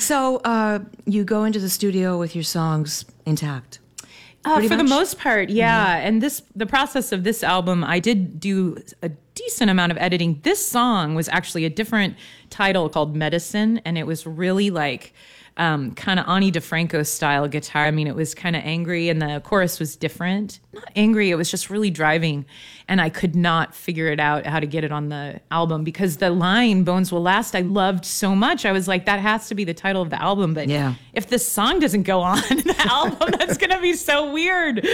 So 0.00 0.38
uh, 0.38 0.80
you 1.06 1.24
go 1.24 1.44
into 1.44 1.60
the 1.60 1.70
studio 1.70 2.18
with 2.18 2.34
your 2.34 2.44
songs 2.44 3.04
intact. 3.24 3.78
Uh, 4.44 4.60
for 4.68 4.76
the 4.76 4.84
most 4.84 5.18
part, 5.18 5.48
yeah. 5.48 5.96
And 5.96 6.22
this, 6.22 6.42
the 6.54 6.66
process 6.66 7.12
of 7.12 7.24
this 7.24 7.42
album, 7.42 7.82
I 7.82 7.98
did 7.98 8.38
do 8.40 8.76
a 9.02 9.10
decent 9.44 9.70
amount 9.70 9.92
of 9.92 9.98
editing. 9.98 10.40
This 10.42 10.66
song 10.66 11.14
was 11.14 11.28
actually 11.28 11.64
a 11.64 11.70
different 11.70 12.16
title 12.50 12.88
called 12.88 13.14
Medicine, 13.14 13.80
and 13.84 13.98
it 13.98 14.06
was 14.06 14.26
really 14.26 14.70
like 14.70 15.12
um, 15.56 15.92
kind 15.94 16.18
of 16.18 16.28
Ani 16.28 16.50
DiFranco 16.50 17.06
style 17.06 17.46
guitar. 17.46 17.84
I 17.84 17.92
mean, 17.92 18.08
it 18.08 18.14
was 18.16 18.34
kind 18.34 18.56
of 18.56 18.62
angry, 18.64 19.08
and 19.08 19.22
the 19.22 19.40
chorus 19.44 19.78
was 19.78 19.94
different. 19.94 20.58
Not 20.72 20.90
angry, 20.96 21.30
it 21.30 21.36
was 21.36 21.48
just 21.48 21.70
really 21.70 21.90
driving, 21.90 22.44
and 22.88 23.00
I 23.00 23.08
could 23.08 23.36
not 23.36 23.72
figure 23.72 24.08
it 24.08 24.18
out 24.18 24.46
how 24.46 24.58
to 24.58 24.66
get 24.66 24.82
it 24.82 24.90
on 24.90 25.10
the 25.10 25.40
album 25.52 25.84
because 25.84 26.16
the 26.16 26.30
line 26.30 26.82
"Bones 26.82 27.12
Will 27.12 27.22
Last" 27.22 27.54
I 27.54 27.60
loved 27.60 28.04
so 28.04 28.34
much. 28.34 28.66
I 28.66 28.72
was 28.72 28.88
like, 28.88 29.06
that 29.06 29.20
has 29.20 29.46
to 29.48 29.54
be 29.54 29.62
the 29.62 29.74
title 29.74 30.02
of 30.02 30.10
the 30.10 30.20
album, 30.20 30.54
but 30.54 30.66
Yeah. 30.68 30.94
if 31.12 31.28
this 31.28 31.46
song 31.46 31.78
doesn't 31.78 32.02
go 32.02 32.20
on 32.20 32.38
the 32.38 32.74
album, 32.90 33.30
that's 33.38 33.56
gonna 33.56 33.80
be 33.80 33.92
so 33.94 34.32
weird. 34.32 34.84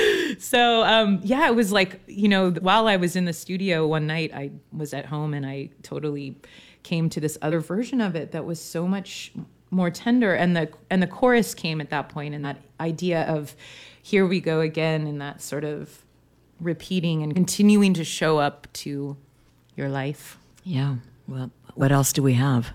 So 0.40 0.82
um, 0.82 1.20
yeah, 1.22 1.46
it 1.48 1.54
was 1.54 1.72
like 1.72 2.00
you 2.06 2.28
know, 2.28 2.50
while 2.50 2.86
I 2.86 2.96
was 2.96 3.16
in 3.16 3.24
the 3.24 3.32
studio 3.32 3.86
one 3.86 4.06
night, 4.06 4.30
I 4.34 4.50
was 4.72 4.92
at 4.92 5.06
home 5.06 5.32
and 5.32 5.46
I 5.46 5.70
totally 5.82 6.36
came 6.82 7.08
to 7.10 7.20
this 7.20 7.38
other 7.40 7.60
version 7.60 8.00
of 8.02 8.14
it 8.14 8.32
that 8.32 8.44
was 8.44 8.60
so 8.60 8.86
much 8.86 9.32
more 9.70 9.90
tender, 9.90 10.34
and 10.34 10.56
the 10.56 10.68
and 10.90 11.02
the 11.02 11.06
chorus 11.06 11.54
came 11.54 11.80
at 11.80 11.90
that 11.90 12.08
point, 12.08 12.34
and 12.34 12.44
that 12.44 12.58
idea 12.78 13.22
of 13.22 13.54
here 14.02 14.26
we 14.26 14.40
go 14.40 14.60
again, 14.60 15.06
and 15.06 15.20
that 15.20 15.40
sort 15.42 15.64
of 15.64 16.04
repeating 16.60 17.22
and 17.22 17.34
continuing 17.34 17.94
to 17.94 18.04
show 18.04 18.38
up 18.38 18.66
to 18.72 19.16
your 19.76 19.88
life. 19.88 20.38
Yeah. 20.64 20.96
Well, 21.26 21.50
what 21.74 21.92
else 21.92 22.12
do 22.12 22.22
we 22.22 22.34
have? 22.34 22.72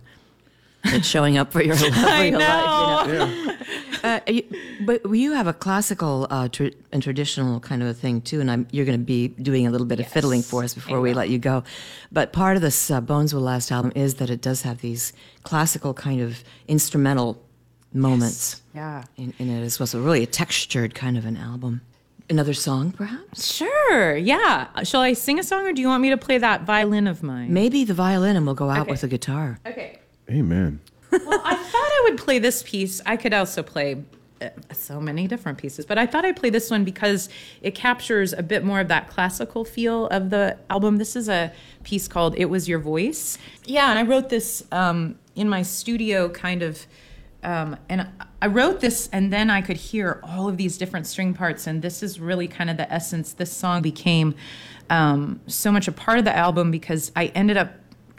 It's 0.85 1.07
showing 1.07 1.37
up 1.37 1.51
for 1.51 1.61
your, 1.63 1.75
for 1.75 1.85
I 1.93 2.25
your 2.25 2.39
life. 2.39 3.07
You 3.07 3.13
know. 3.13 3.25
know? 3.25 3.55
Uh, 4.03 4.19
you, 4.27 4.43
but 4.81 5.01
you 5.09 5.33
have 5.33 5.47
a 5.47 5.53
classical 5.53 6.27
uh, 6.29 6.47
tr- 6.47 6.67
and 6.91 7.01
traditional 7.01 7.59
kind 7.59 7.81
of 7.81 7.87
a 7.89 7.93
thing 7.93 8.21
too, 8.21 8.39
and 8.39 8.51
I'm, 8.51 8.67
you're 8.71 8.85
going 8.85 8.99
to 8.99 9.03
be 9.03 9.29
doing 9.29 9.65
a 9.65 9.71
little 9.71 9.87
bit 9.87 9.99
of 9.99 10.07
fiddling 10.07 10.43
for 10.43 10.63
us 10.63 10.73
before 10.75 11.01
we 11.01 11.13
let 11.13 11.29
you 11.29 11.39
go. 11.39 11.63
But 12.11 12.31
part 12.31 12.55
of 12.55 12.61
this 12.61 12.91
uh, 12.91 13.01
Bones 13.01 13.33
Will 13.33 13.41
Last 13.41 13.71
album 13.71 13.91
is 13.95 14.15
that 14.15 14.29
it 14.29 14.41
does 14.41 14.61
have 14.61 14.81
these 14.81 15.11
classical 15.43 15.93
kind 15.95 16.21
of 16.21 16.43
instrumental 16.67 17.41
moments 17.93 18.61
Yeah. 18.75 19.05
in, 19.17 19.33
in 19.39 19.49
it 19.49 19.63
as 19.63 19.79
well. 19.79 19.87
So 19.87 19.99
really 20.01 20.21
a 20.23 20.27
textured 20.27 20.93
kind 20.93 21.17
of 21.17 21.25
an 21.25 21.37
album. 21.37 21.81
Another 22.29 22.53
song, 22.53 22.91
perhaps? 22.91 23.53
Sure. 23.53 24.17
Yeah. 24.17 24.67
Shall 24.83 25.01
I 25.01 25.13
sing 25.13 25.39
a 25.39 25.43
song 25.43 25.65
or 25.67 25.73
do 25.73 25.81
you 25.81 25.87
want 25.87 26.01
me 26.01 26.09
to 26.09 26.17
play 26.17 26.37
that 26.39 26.63
violin 26.63 27.07
of 27.07 27.21
mine? 27.23 27.53
Maybe 27.53 27.83
the 27.85 27.93
violin, 27.93 28.35
and 28.35 28.45
we'll 28.45 28.55
go 28.55 28.69
out 28.69 28.81
Okay. 28.81 28.91
with 28.91 29.01
the 29.01 29.07
guitar. 29.07 29.59
Okay. 29.65 29.99
Amen. 30.29 30.79
Well, 31.11 31.41
I 31.43 31.55
thought 31.55 31.75
I 31.75 32.07
would 32.09 32.17
play 32.17 32.39
this 32.39 32.63
piece. 32.63 33.01
I 33.05 33.15
could 33.15 33.33
also 33.33 33.63
play 33.63 34.03
uh, 34.41 34.49
so 34.73 34.99
many 34.99 35.27
different 35.27 35.57
pieces, 35.57 35.85
but 35.85 35.97
I 35.97 36.05
thought 36.05 36.25
I'd 36.25 36.35
play 36.35 36.49
this 36.49 36.69
one 36.69 36.83
because 36.83 37.29
it 37.61 37.73
captures 37.75 38.33
a 38.33 38.43
bit 38.43 38.63
more 38.63 38.79
of 38.79 38.87
that 38.89 39.09
classical 39.09 39.63
feel 39.63 40.07
of 40.07 40.29
the 40.29 40.57
album. 40.69 40.97
This 40.97 41.15
is 41.15 41.29
a 41.29 41.53
piece 41.83 42.07
called 42.07 42.35
It 42.37 42.45
Was 42.45 42.67
Your 42.67 42.79
Voice. 42.79 43.37
Yeah, 43.65 43.89
and 43.89 43.99
I 43.99 44.03
wrote 44.03 44.29
this 44.29 44.65
um, 44.71 45.17
in 45.35 45.47
my 45.47 45.61
studio 45.61 46.29
kind 46.29 46.63
of. 46.63 46.85
Um, 47.43 47.77
and 47.89 48.07
I 48.41 48.47
wrote 48.47 48.79
this, 48.79 49.07
and 49.13 49.31
then 49.31 49.51
I 49.51 49.61
could 49.61 49.77
hear 49.77 50.19
all 50.23 50.49
of 50.49 50.57
these 50.57 50.79
different 50.79 51.05
string 51.05 51.35
parts, 51.35 51.67
and 51.67 51.79
this 51.79 52.01
is 52.01 52.19
really 52.19 52.47
kind 52.47 52.71
of 52.71 52.77
the 52.77 52.91
essence. 52.91 53.33
This 53.33 53.51
song 53.51 53.83
became 53.83 54.33
um, 54.89 55.39
so 55.45 55.71
much 55.71 55.87
a 55.87 55.91
part 55.91 56.17
of 56.17 56.25
the 56.25 56.35
album 56.35 56.71
because 56.71 57.11
I 57.15 57.27
ended 57.27 57.55
up 57.55 57.71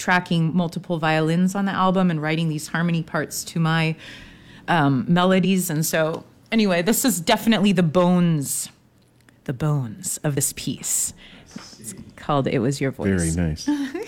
tracking 0.06 0.56
multiple 0.56 1.00
violins 1.00 1.56
on 1.56 1.64
the 1.64 1.72
album 1.72 2.12
and 2.12 2.22
writing 2.22 2.48
these 2.48 2.68
harmony 2.68 3.02
parts 3.02 3.42
to 3.42 3.58
my 3.58 3.96
um, 4.68 5.04
melodies. 5.08 5.68
And 5.68 5.84
so, 5.84 6.22
anyway, 6.52 6.80
this 6.80 7.04
is 7.04 7.20
definitely 7.20 7.72
the 7.72 7.82
bones, 7.82 8.70
the 9.44 9.52
bones 9.52 10.18
of 10.18 10.36
this 10.36 10.52
piece. 10.52 11.12
It's 11.80 11.92
called 12.14 12.46
"It 12.46 12.60
Was 12.60 12.80
Your 12.80 12.92
Voice." 12.92 13.34
Very 13.34 13.48
nice. 13.48 13.68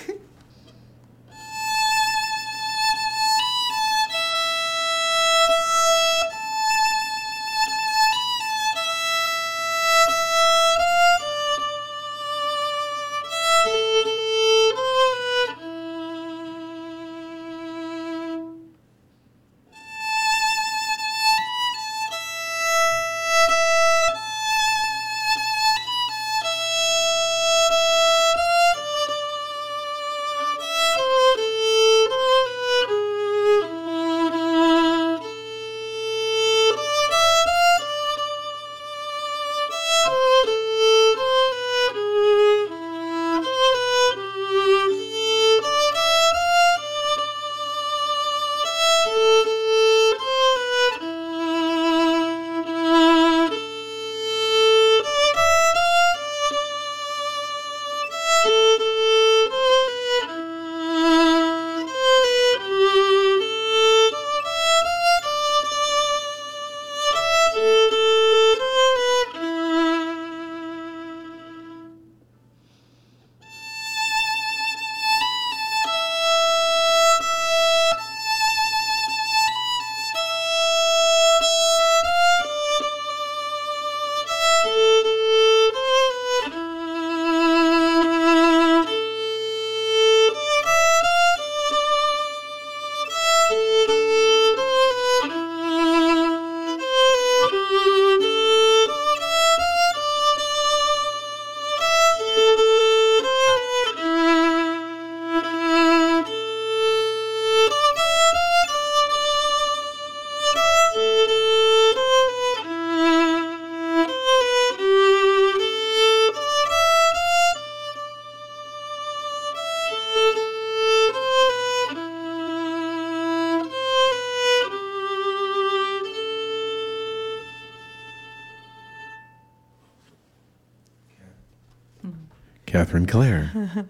Kathryn 132.88 133.08
Claire. 133.08 133.50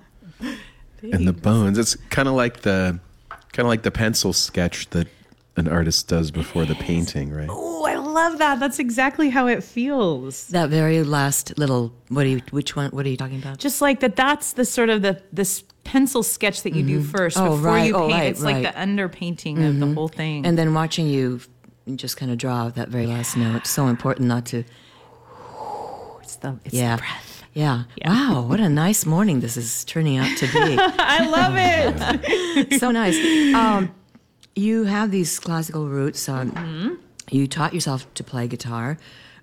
and 1.03 1.27
the 1.27 1.33
bones. 1.33 1.79
It's 1.79 1.95
kind 2.11 2.29
of 2.29 2.35
like 2.35 2.61
the 2.61 2.99
kind 3.53 3.67
of 3.67 3.69
like 3.69 3.83
the 3.83 3.91
pencil 3.91 4.33
sketch 4.33 4.91
that 4.91 5.09
an 5.57 5.69
artist 5.69 6.09
does 6.09 6.31
before 6.31 6.65
the 6.65 6.75
painting, 6.77 7.33
right? 7.33 7.49
Oh, 7.51 7.85
I 7.85 7.97
love 7.97 8.39
that. 8.39 8.61
That's 8.61 8.79
exactly 8.79 9.29
how 9.31 9.47
it 9.47 9.65
feels. 9.65 10.47
That 10.49 10.71
very 10.71 11.03
last 11.03 11.59
little, 11.59 11.93
what 12.09 12.27
are 12.27 12.29
you, 12.29 12.43
which 12.51 12.77
one, 12.77 12.91
what 12.91 13.05
are 13.07 13.09
you 13.09 13.17
talking 13.17 13.39
about? 13.39 13.59
Just 13.59 13.81
like 13.81 14.01
that. 14.01 14.15
That's 14.15 14.53
the 14.53 14.65
sort 14.65 14.89
of 14.89 15.03
the 15.03 15.21
this 15.33 15.65
pencil 15.85 16.23
sketch 16.23 16.63
that 16.63 16.75
you 16.75 16.83
do 16.83 17.01
mm-hmm. 17.01 17.09
first 17.09 17.39
Oh, 17.39 17.57
before 17.57 17.71
right. 17.71 17.87
you 17.87 17.95
Oh, 17.95 18.09
paint. 18.09 18.13
right, 18.13 18.31
it's 18.31 18.43
like 18.43 18.65
right. 18.65 18.75
the 18.75 18.81
underpainting 18.81 19.67
of 19.67 19.81
the 19.81 19.87
mm-hmm. 19.87 19.95
whole 19.95 20.09
thing. 20.09 20.45
And 20.45 20.59
then 20.59 20.75
watching 20.75 21.07
you 21.09 21.41
just 21.95 22.17
kind 22.17 22.31
of 22.31 22.39
draw 22.39 22.69
that 22.69 22.89
very 22.89 23.07
last 23.07 23.37
note. 23.37 23.57
It's 23.57 23.71
so 23.71 23.87
important 23.87 24.29
not 24.29 24.47
to, 24.47 24.65
it's 26.23 26.37
the 26.37 26.59
it's 26.65 26.75
yeah. 26.75 26.97
the 26.97 27.01
breath. 27.03 27.38
Yeah. 27.55 27.85
Wow, 28.05 28.43
what 28.49 28.61
a 28.61 28.69
nice 28.69 29.05
morning 29.07 29.41
this 29.41 29.57
is 29.57 29.85
turning 29.85 30.17
out 30.19 30.37
to 30.39 30.47
be. 30.47 30.77
I 30.79 31.27
love 31.27 31.55
it. 31.57 32.79
so 32.81 32.91
nice. 32.91 33.17
Um, 33.55 33.95
you 34.55 34.85
have 34.85 35.11
these 35.11 35.39
classical 35.39 35.89
roots. 35.89 36.29
Um, 36.29 36.53
Mm-hmm. 36.53 36.95
You 37.31 37.47
taught 37.47 37.75
yourself 37.75 38.07
to 38.15 38.25
play 38.25 38.49
guitar 38.49 38.97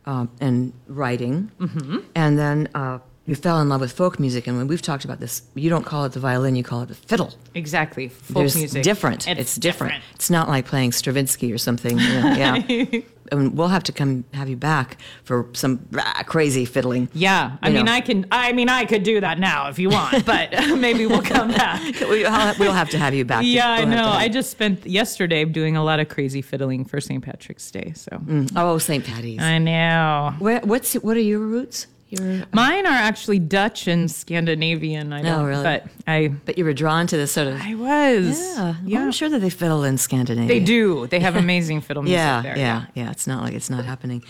um, 0.08 0.32
and 0.42 0.74
writing, 0.88 1.52
Mm-hmm. 1.60 2.00
and 2.16 2.36
then 2.40 2.68
uh, 2.74 2.98
you 3.28 3.36
fell 3.36 3.62
in 3.62 3.70
love 3.70 3.80
with 3.82 3.92
folk 3.92 4.20
music. 4.20 4.48
And 4.48 4.58
when 4.58 4.66
we've 4.68 4.82
talked 4.82 5.06
about 5.06 5.20
this, 5.20 5.44
you 5.54 5.70
don't 5.70 5.86
call 5.86 6.04
it 6.06 6.14
the 6.14 6.20
violin; 6.20 6.56
you 6.56 6.64
call 6.64 6.82
it 6.82 6.88
the 6.88 6.96
fiddle. 6.96 7.34
exactly. 7.54 8.08
Folk 8.08 8.38
There's 8.38 8.56
music. 8.56 8.82
different. 8.82 9.28
It's, 9.28 9.56
different. 9.56 10.02
It's 10.16 10.32
not 10.32 10.50
like 10.50 10.66
playing 10.66 10.94
Stravinsky 10.94 11.54
or 11.54 11.60
something. 11.60 12.00
you 12.00 12.10
know, 12.22 12.34
yeah. 12.34 13.02
and 13.32 13.58
we'll 13.58 13.70
have 13.70 13.84
to 13.84 13.92
come 13.92 14.26
have 14.34 14.50
you 14.50 14.56
back 14.56 14.98
for 15.24 15.48
some 15.54 15.86
rah, 15.92 16.24
crazy 16.26 16.66
fiddling. 16.66 17.10
Yeah, 17.14 17.58
I 17.62 17.70
You 17.70 17.76
mean, 17.76 17.86
know. 17.86 17.92
I 17.92 18.02
can. 18.02 18.26
I 18.32 18.52
mean, 18.54 18.70
I 18.70 18.86
could 18.86 19.04
do 19.04 19.22
that 19.22 19.40
now 19.40 19.70
if 19.70 19.80
you 19.80 19.90
want, 19.90 20.26
but 20.34 20.52
maybe 20.78 21.06
we'll 21.06 21.22
come 21.22 21.50
back. 21.50 21.82
We- 22.10 22.26
I'll- 22.26 22.76
have 22.76 22.90
to 22.90 22.98
have 22.98 23.14
you 23.14 23.26
back. 23.26 23.44
Yeah, 23.46 23.70
I 23.70 23.80
We'll 23.80 23.88
have 23.88 23.98
know. 23.98 24.10
I 24.10 24.28
just 24.28 24.52
spent 24.52 24.86
yesterday 24.86 25.46
doing 25.46 25.76
a 25.78 25.84
lot 25.84 26.00
of 26.00 26.10
crazy 26.10 26.42
fiddling 26.42 26.84
for 26.86 27.00
St. 27.00 27.24
Patrick's 27.24 27.70
Day. 27.72 27.94
So 27.96 28.12
mm. 28.12 28.52
oh, 28.56 28.78
St. 28.78 29.04
Patty's. 29.06 29.42
I 29.42 29.58
know. 29.60 30.36
Where, 30.40 30.60
what's 30.62 30.94
what 30.96 31.16
are 31.18 31.22
your 31.22 31.40
roots? 31.40 31.88
Your, 32.10 32.44
Mine 32.54 32.86
are 32.86 32.90
actually 32.90 33.40
Dutch 33.40 33.88
and 33.88 34.10
Scandinavian. 34.12 35.12
I 35.12 35.22
don't, 35.24 35.42
Oh, 35.42 35.46
really? 35.46 35.64
But 35.64 35.88
I, 36.08 36.28
but 36.46 36.58
you 36.58 36.64
were 36.64 36.74
drawn 36.74 37.08
to 37.08 37.18
this 37.18 37.32
sort 37.32 37.48
of. 37.48 37.60
I 37.60 37.74
was. 37.74 38.40
Yeah, 38.40 38.76
yeah. 38.86 39.02
I'm 39.02 39.12
sure 39.12 39.28
that 39.30 39.40
they 39.40 39.50
fiddle 39.50 39.84
in 39.84 39.98
Scandinavia. 39.98 40.48
They 40.48 40.60
do. 40.64 41.08
They 41.08 41.20
have 41.20 41.36
amazing 41.46 41.82
fiddle 41.82 42.04
music 42.04 42.18
Yeah, 42.18 42.42
there. 42.42 42.58
yeah, 42.58 42.86
yeah. 42.94 43.12
It's 43.12 43.26
not 43.26 43.42
like 43.44 43.54
it's 43.54 43.70
not 43.70 43.86
happening. 43.86 44.24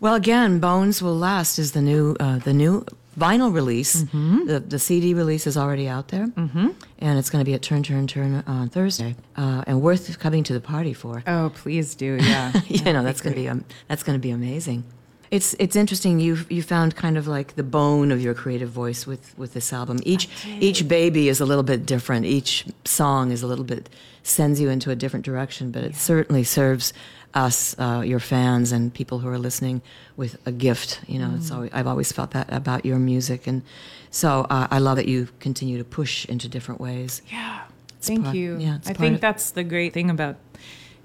Well, 0.00 0.14
again, 0.14 0.58
Bones 0.60 1.00
Will 1.02 1.16
Last 1.16 1.58
is 1.58 1.72
the 1.72 1.80
new 1.82 2.16
uh, 2.20 2.38
the 2.38 2.52
new 2.52 2.84
vinyl 3.18 3.52
release. 3.52 4.02
The, 4.12 4.62
the 4.66 4.78
CD 4.78 5.14
release 5.14 5.46
is 5.46 5.56
already 5.56 5.88
out 5.88 6.08
there, 6.08 6.26
mm-hmm. 6.26 6.68
and 6.98 7.18
it's 7.18 7.30
going 7.30 7.42
to 7.44 7.48
be 7.48 7.54
at 7.54 7.62
Turn 7.62 7.82
Turn 7.82 8.06
Turn 8.06 8.42
on 8.46 8.68
Thursday, 8.68 9.16
uh, 9.36 9.64
and 9.66 9.80
worth 9.80 10.18
coming 10.18 10.44
to 10.44 10.52
the 10.52 10.60
party 10.60 10.92
for. 10.92 11.22
Oh, 11.26 11.50
please 11.54 11.94
do. 11.94 12.18
Yeah. 12.22 12.52
you 12.68 12.92
know, 12.92 13.02
that's 13.02 13.20
going 13.22 13.34
to 13.34 13.40
be 13.40 13.48
um, 13.48 13.64
that's 13.88 14.02
going 14.02 14.18
to 14.18 14.22
be 14.22 14.30
amazing. 14.30 14.84
It's 15.32 15.54
it's 15.58 15.76
interesting. 15.76 16.20
You 16.20 16.36
you 16.50 16.62
found 16.62 16.94
kind 16.94 17.16
of 17.16 17.26
like 17.26 17.56
the 17.56 17.62
bone 17.62 18.12
of 18.12 18.20
your 18.20 18.34
creative 18.34 18.68
voice 18.68 19.06
with 19.06 19.32
with 19.38 19.54
this 19.54 19.72
album. 19.72 19.98
Each 20.04 20.28
each 20.60 20.86
baby 20.86 21.30
is 21.30 21.40
a 21.40 21.46
little 21.46 21.62
bit 21.64 21.86
different. 21.86 22.26
Each 22.26 22.66
song 22.84 23.32
is 23.32 23.42
a 23.42 23.46
little 23.46 23.64
bit 23.64 23.88
sends 24.22 24.60
you 24.60 24.68
into 24.68 24.90
a 24.90 24.94
different 24.94 25.24
direction, 25.24 25.70
but 25.70 25.84
it 25.84 25.96
certainly 25.96 26.44
serves 26.44 26.92
us, 27.34 27.74
uh, 27.78 28.02
your 28.04 28.20
fans, 28.20 28.72
and 28.72 28.92
people 28.92 29.20
who 29.20 29.28
are 29.28 29.38
listening 29.38 29.80
with 30.16 30.36
a 30.46 30.52
gift. 30.52 31.00
You 31.08 31.18
know, 31.18 31.32
it's 31.34 31.50
always, 31.50 31.70
I've 31.72 31.86
always 31.86 32.12
felt 32.12 32.32
that 32.32 32.52
about 32.52 32.84
your 32.84 32.98
music, 32.98 33.46
and 33.46 33.62
so 34.10 34.46
uh, 34.50 34.68
I 34.70 34.78
love 34.80 34.96
that 34.96 35.08
you 35.08 35.28
continue 35.40 35.78
to 35.78 35.84
push 35.84 36.26
into 36.26 36.46
different 36.46 36.80
ways. 36.80 37.22
Yeah. 37.32 37.62
Thank 38.02 38.24
part- 38.24 38.36
you. 38.36 38.58
yeah, 38.58 38.78
I 38.86 38.92
think 38.92 39.14
of- 39.14 39.20
that's 39.22 39.52
the 39.52 39.64
great 39.64 39.94
thing 39.94 40.10
about 40.10 40.36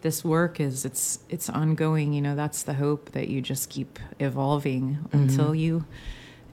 this 0.02 0.24
work 0.24 0.60
is 0.60 0.86
it's 0.86 1.20
it's 1.30 1.50
ongoing, 1.50 2.14
you 2.14 2.22
know, 2.22 2.36
that's 2.36 2.64
the 2.64 2.74
hope 2.76 3.12
that 3.12 3.28
you 3.30 3.42
just 3.42 3.70
keep 3.70 4.00
evolving 4.20 5.00
Mm-hmm. 5.10 5.18
until 5.18 5.56
you 5.56 5.86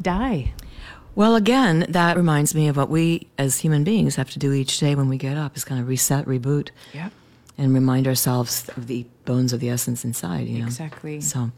die. 0.01 0.53
Well, 1.17 1.37
again, 1.37 1.87
that 1.89 2.17
reminds 2.17 2.55
me 2.55 2.67
of 2.69 2.77
what 2.77 2.91
we 2.91 3.29
as 3.39 3.61
human 3.61 3.85
beings 3.85 4.17
have 4.17 4.31
to 4.31 4.39
do 4.41 4.53
each 4.53 4.79
day 4.81 4.95
when 4.97 5.09
we 5.09 5.17
get 5.17 5.37
up 5.37 5.57
is 5.57 5.65
kind 5.65 5.81
of 5.81 5.87
reset, 5.87 6.27
reboot, 6.27 6.71
Yep. 6.93 7.13
And 7.57 7.73
remind 7.75 8.07
ourselves 8.07 8.69
of 8.77 8.87
the 8.87 9.07
bones 9.25 9.53
of 9.53 9.61
the 9.61 9.69
essence 9.71 10.05
inside, 10.05 10.47
you 10.49 10.59
know? 10.59 10.67
Exactly. 10.67 11.21
So, 11.21 11.51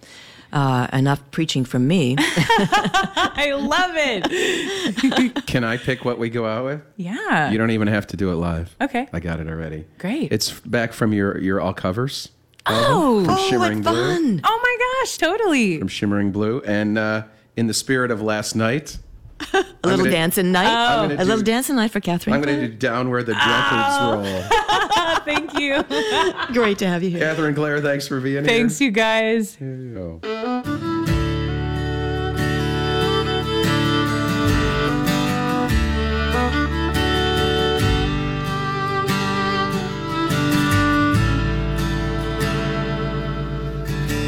uh, 0.53 0.87
enough 0.93 1.21
preaching 1.31 1.65
from 1.65 1.89
me. 1.89 2.17
I 2.19 3.53
love 3.59 3.93
it. 3.95 5.47
Can 5.47 5.65
I 5.65 5.77
pick 5.77 6.05
what 6.05 6.19
we 6.19 6.31
go 6.31 6.47
out 6.47 6.65
with? 6.65 6.83
yeah. 6.97 7.51
You 7.51 7.59
don't 7.59 7.71
even 7.73 7.89
have 7.89 8.07
to 8.09 8.17
do 8.17 8.31
it 8.31 8.35
live. 8.37 8.75
Okay. 8.81 9.09
I 9.13 9.21
got 9.21 9.41
it 9.41 9.49
already. 9.49 9.87
Great. 9.99 10.33
It's 10.33 10.53
back 10.61 10.93
from 10.93 11.13
your 11.13 11.39
your 11.39 11.61
all 11.61 11.75
covers. 11.75 12.31
oh, 12.67 13.25
from 13.25 13.35
oh, 13.35 13.49
Shimmering 13.49 13.83
what 13.83 13.93
Blue. 13.93 14.15
fun! 14.15 14.41
oh 14.45 14.61
my 14.63 15.03
gosh, 15.05 15.19
totally. 15.19 15.79
From 15.79 15.89
Shimmering 15.89 16.33
Blue, 16.33 16.61
and 16.67 16.99
uh, 16.99 17.23
in 17.57 17.67
the 17.69 17.75
spirit 17.75 18.11
of 18.11 18.21
last 18.23 18.55
night, 18.57 18.99
A 19.55 19.65
little 19.85 19.99
gonna- 20.05 20.11
dancing 20.11 20.53
night. 20.53 20.67
I'm 20.67 21.05
A 21.05 21.09
gonna 21.15 21.25
little 21.25 21.39
do- 21.39 21.51
dancing 21.53 21.77
night 21.77 21.91
for 21.91 22.01
Kathryn. 22.01 22.33
I'm 22.33 22.43
going 22.43 22.61
to 22.61 22.69
do 22.69 22.75
down 22.75 23.11
where 23.11 23.23
the 23.23 23.35
drunkards 23.35 23.97
oh. 24.01 24.23
roll. 24.23 24.67
Thank 25.25 25.59
you. 25.59 25.83
Great 26.53 26.79
to 26.79 26.87
have 26.87 27.03
you 27.03 27.11
here. 27.11 27.21
Kathryn 27.35 27.55
Claire, 27.55 27.81
thanks 27.81 28.07
for 28.07 28.21
being 28.21 28.45
Thanks, 28.45 28.49
here. 28.51 28.59
Thanks, 28.59 28.81
you 28.81 28.91
guys. 28.93 29.55
Here 29.57 29.75
you 29.75 29.95
go. 29.95 30.21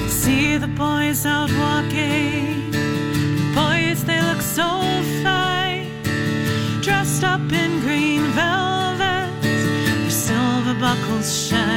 See 0.09 0.57
the 0.59 0.67
boys 0.69 1.25
out 1.25 1.51
walking. 1.53 2.71
Boys, 3.55 4.05
they 4.05 4.21
look 4.21 4.43
so 4.43 4.63
fine. 4.63 4.98
Dressed 6.89 7.23
up 7.23 7.53
in 7.53 7.81
green 7.81 8.23
velvet, 8.33 9.43
their 9.43 10.11
silver 10.11 10.73
buckles 10.81 11.31
shine. 11.31 11.68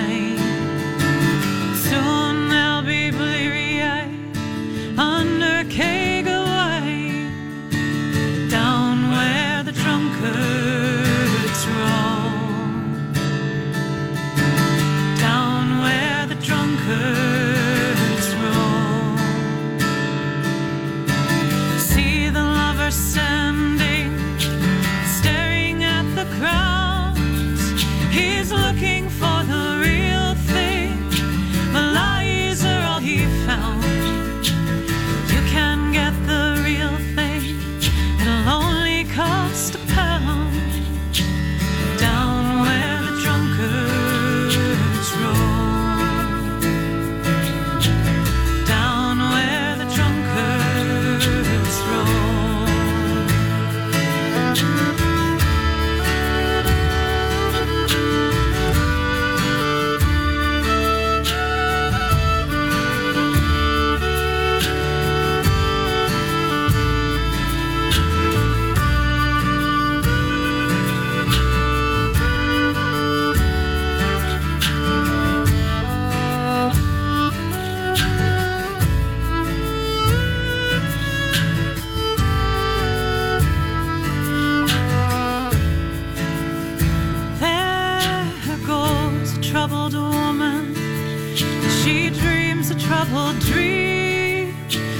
Troubled 93.01 93.39
dream. 93.39 94.53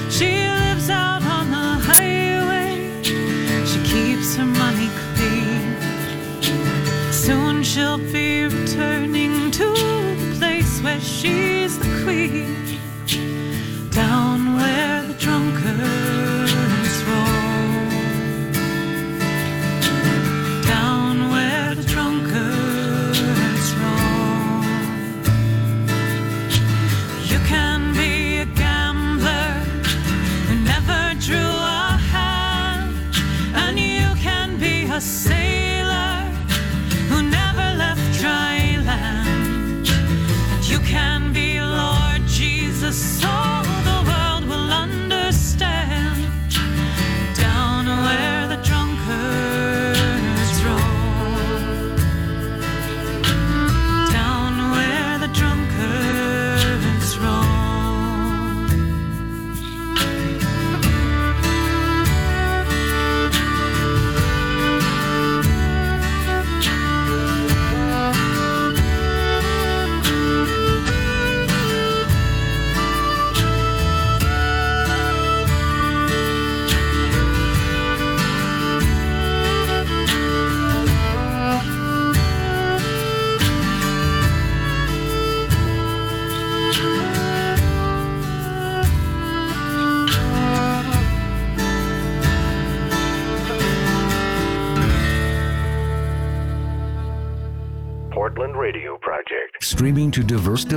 She 0.10 0.30
lives 0.48 0.90
out 0.90 1.24
on 1.24 1.52
the 1.52 1.70
highway. 1.90 2.90
She 3.04 3.80
keeps 3.84 4.36
her 4.38 4.46
money 4.46 4.90
clean. 5.14 5.76
Soon 7.12 7.64
she'll 7.64 8.00
be 8.00 8.46
returning 8.46 9.52
to 9.52 9.66
the 9.66 10.36
place 10.40 10.82
where 10.82 11.00
she's 11.00 11.61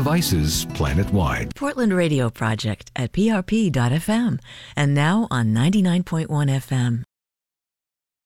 devices 0.05 0.67
planet-wide. 0.75 1.55
Portland 1.55 1.95
Radio 1.95 2.29
Project 2.29 2.91
at 2.95 3.11
prp.fm 3.13 4.39
and 4.77 4.95
now 4.95 5.27
on 5.31 5.47
99.1 5.55 6.27
FM. 6.29 7.14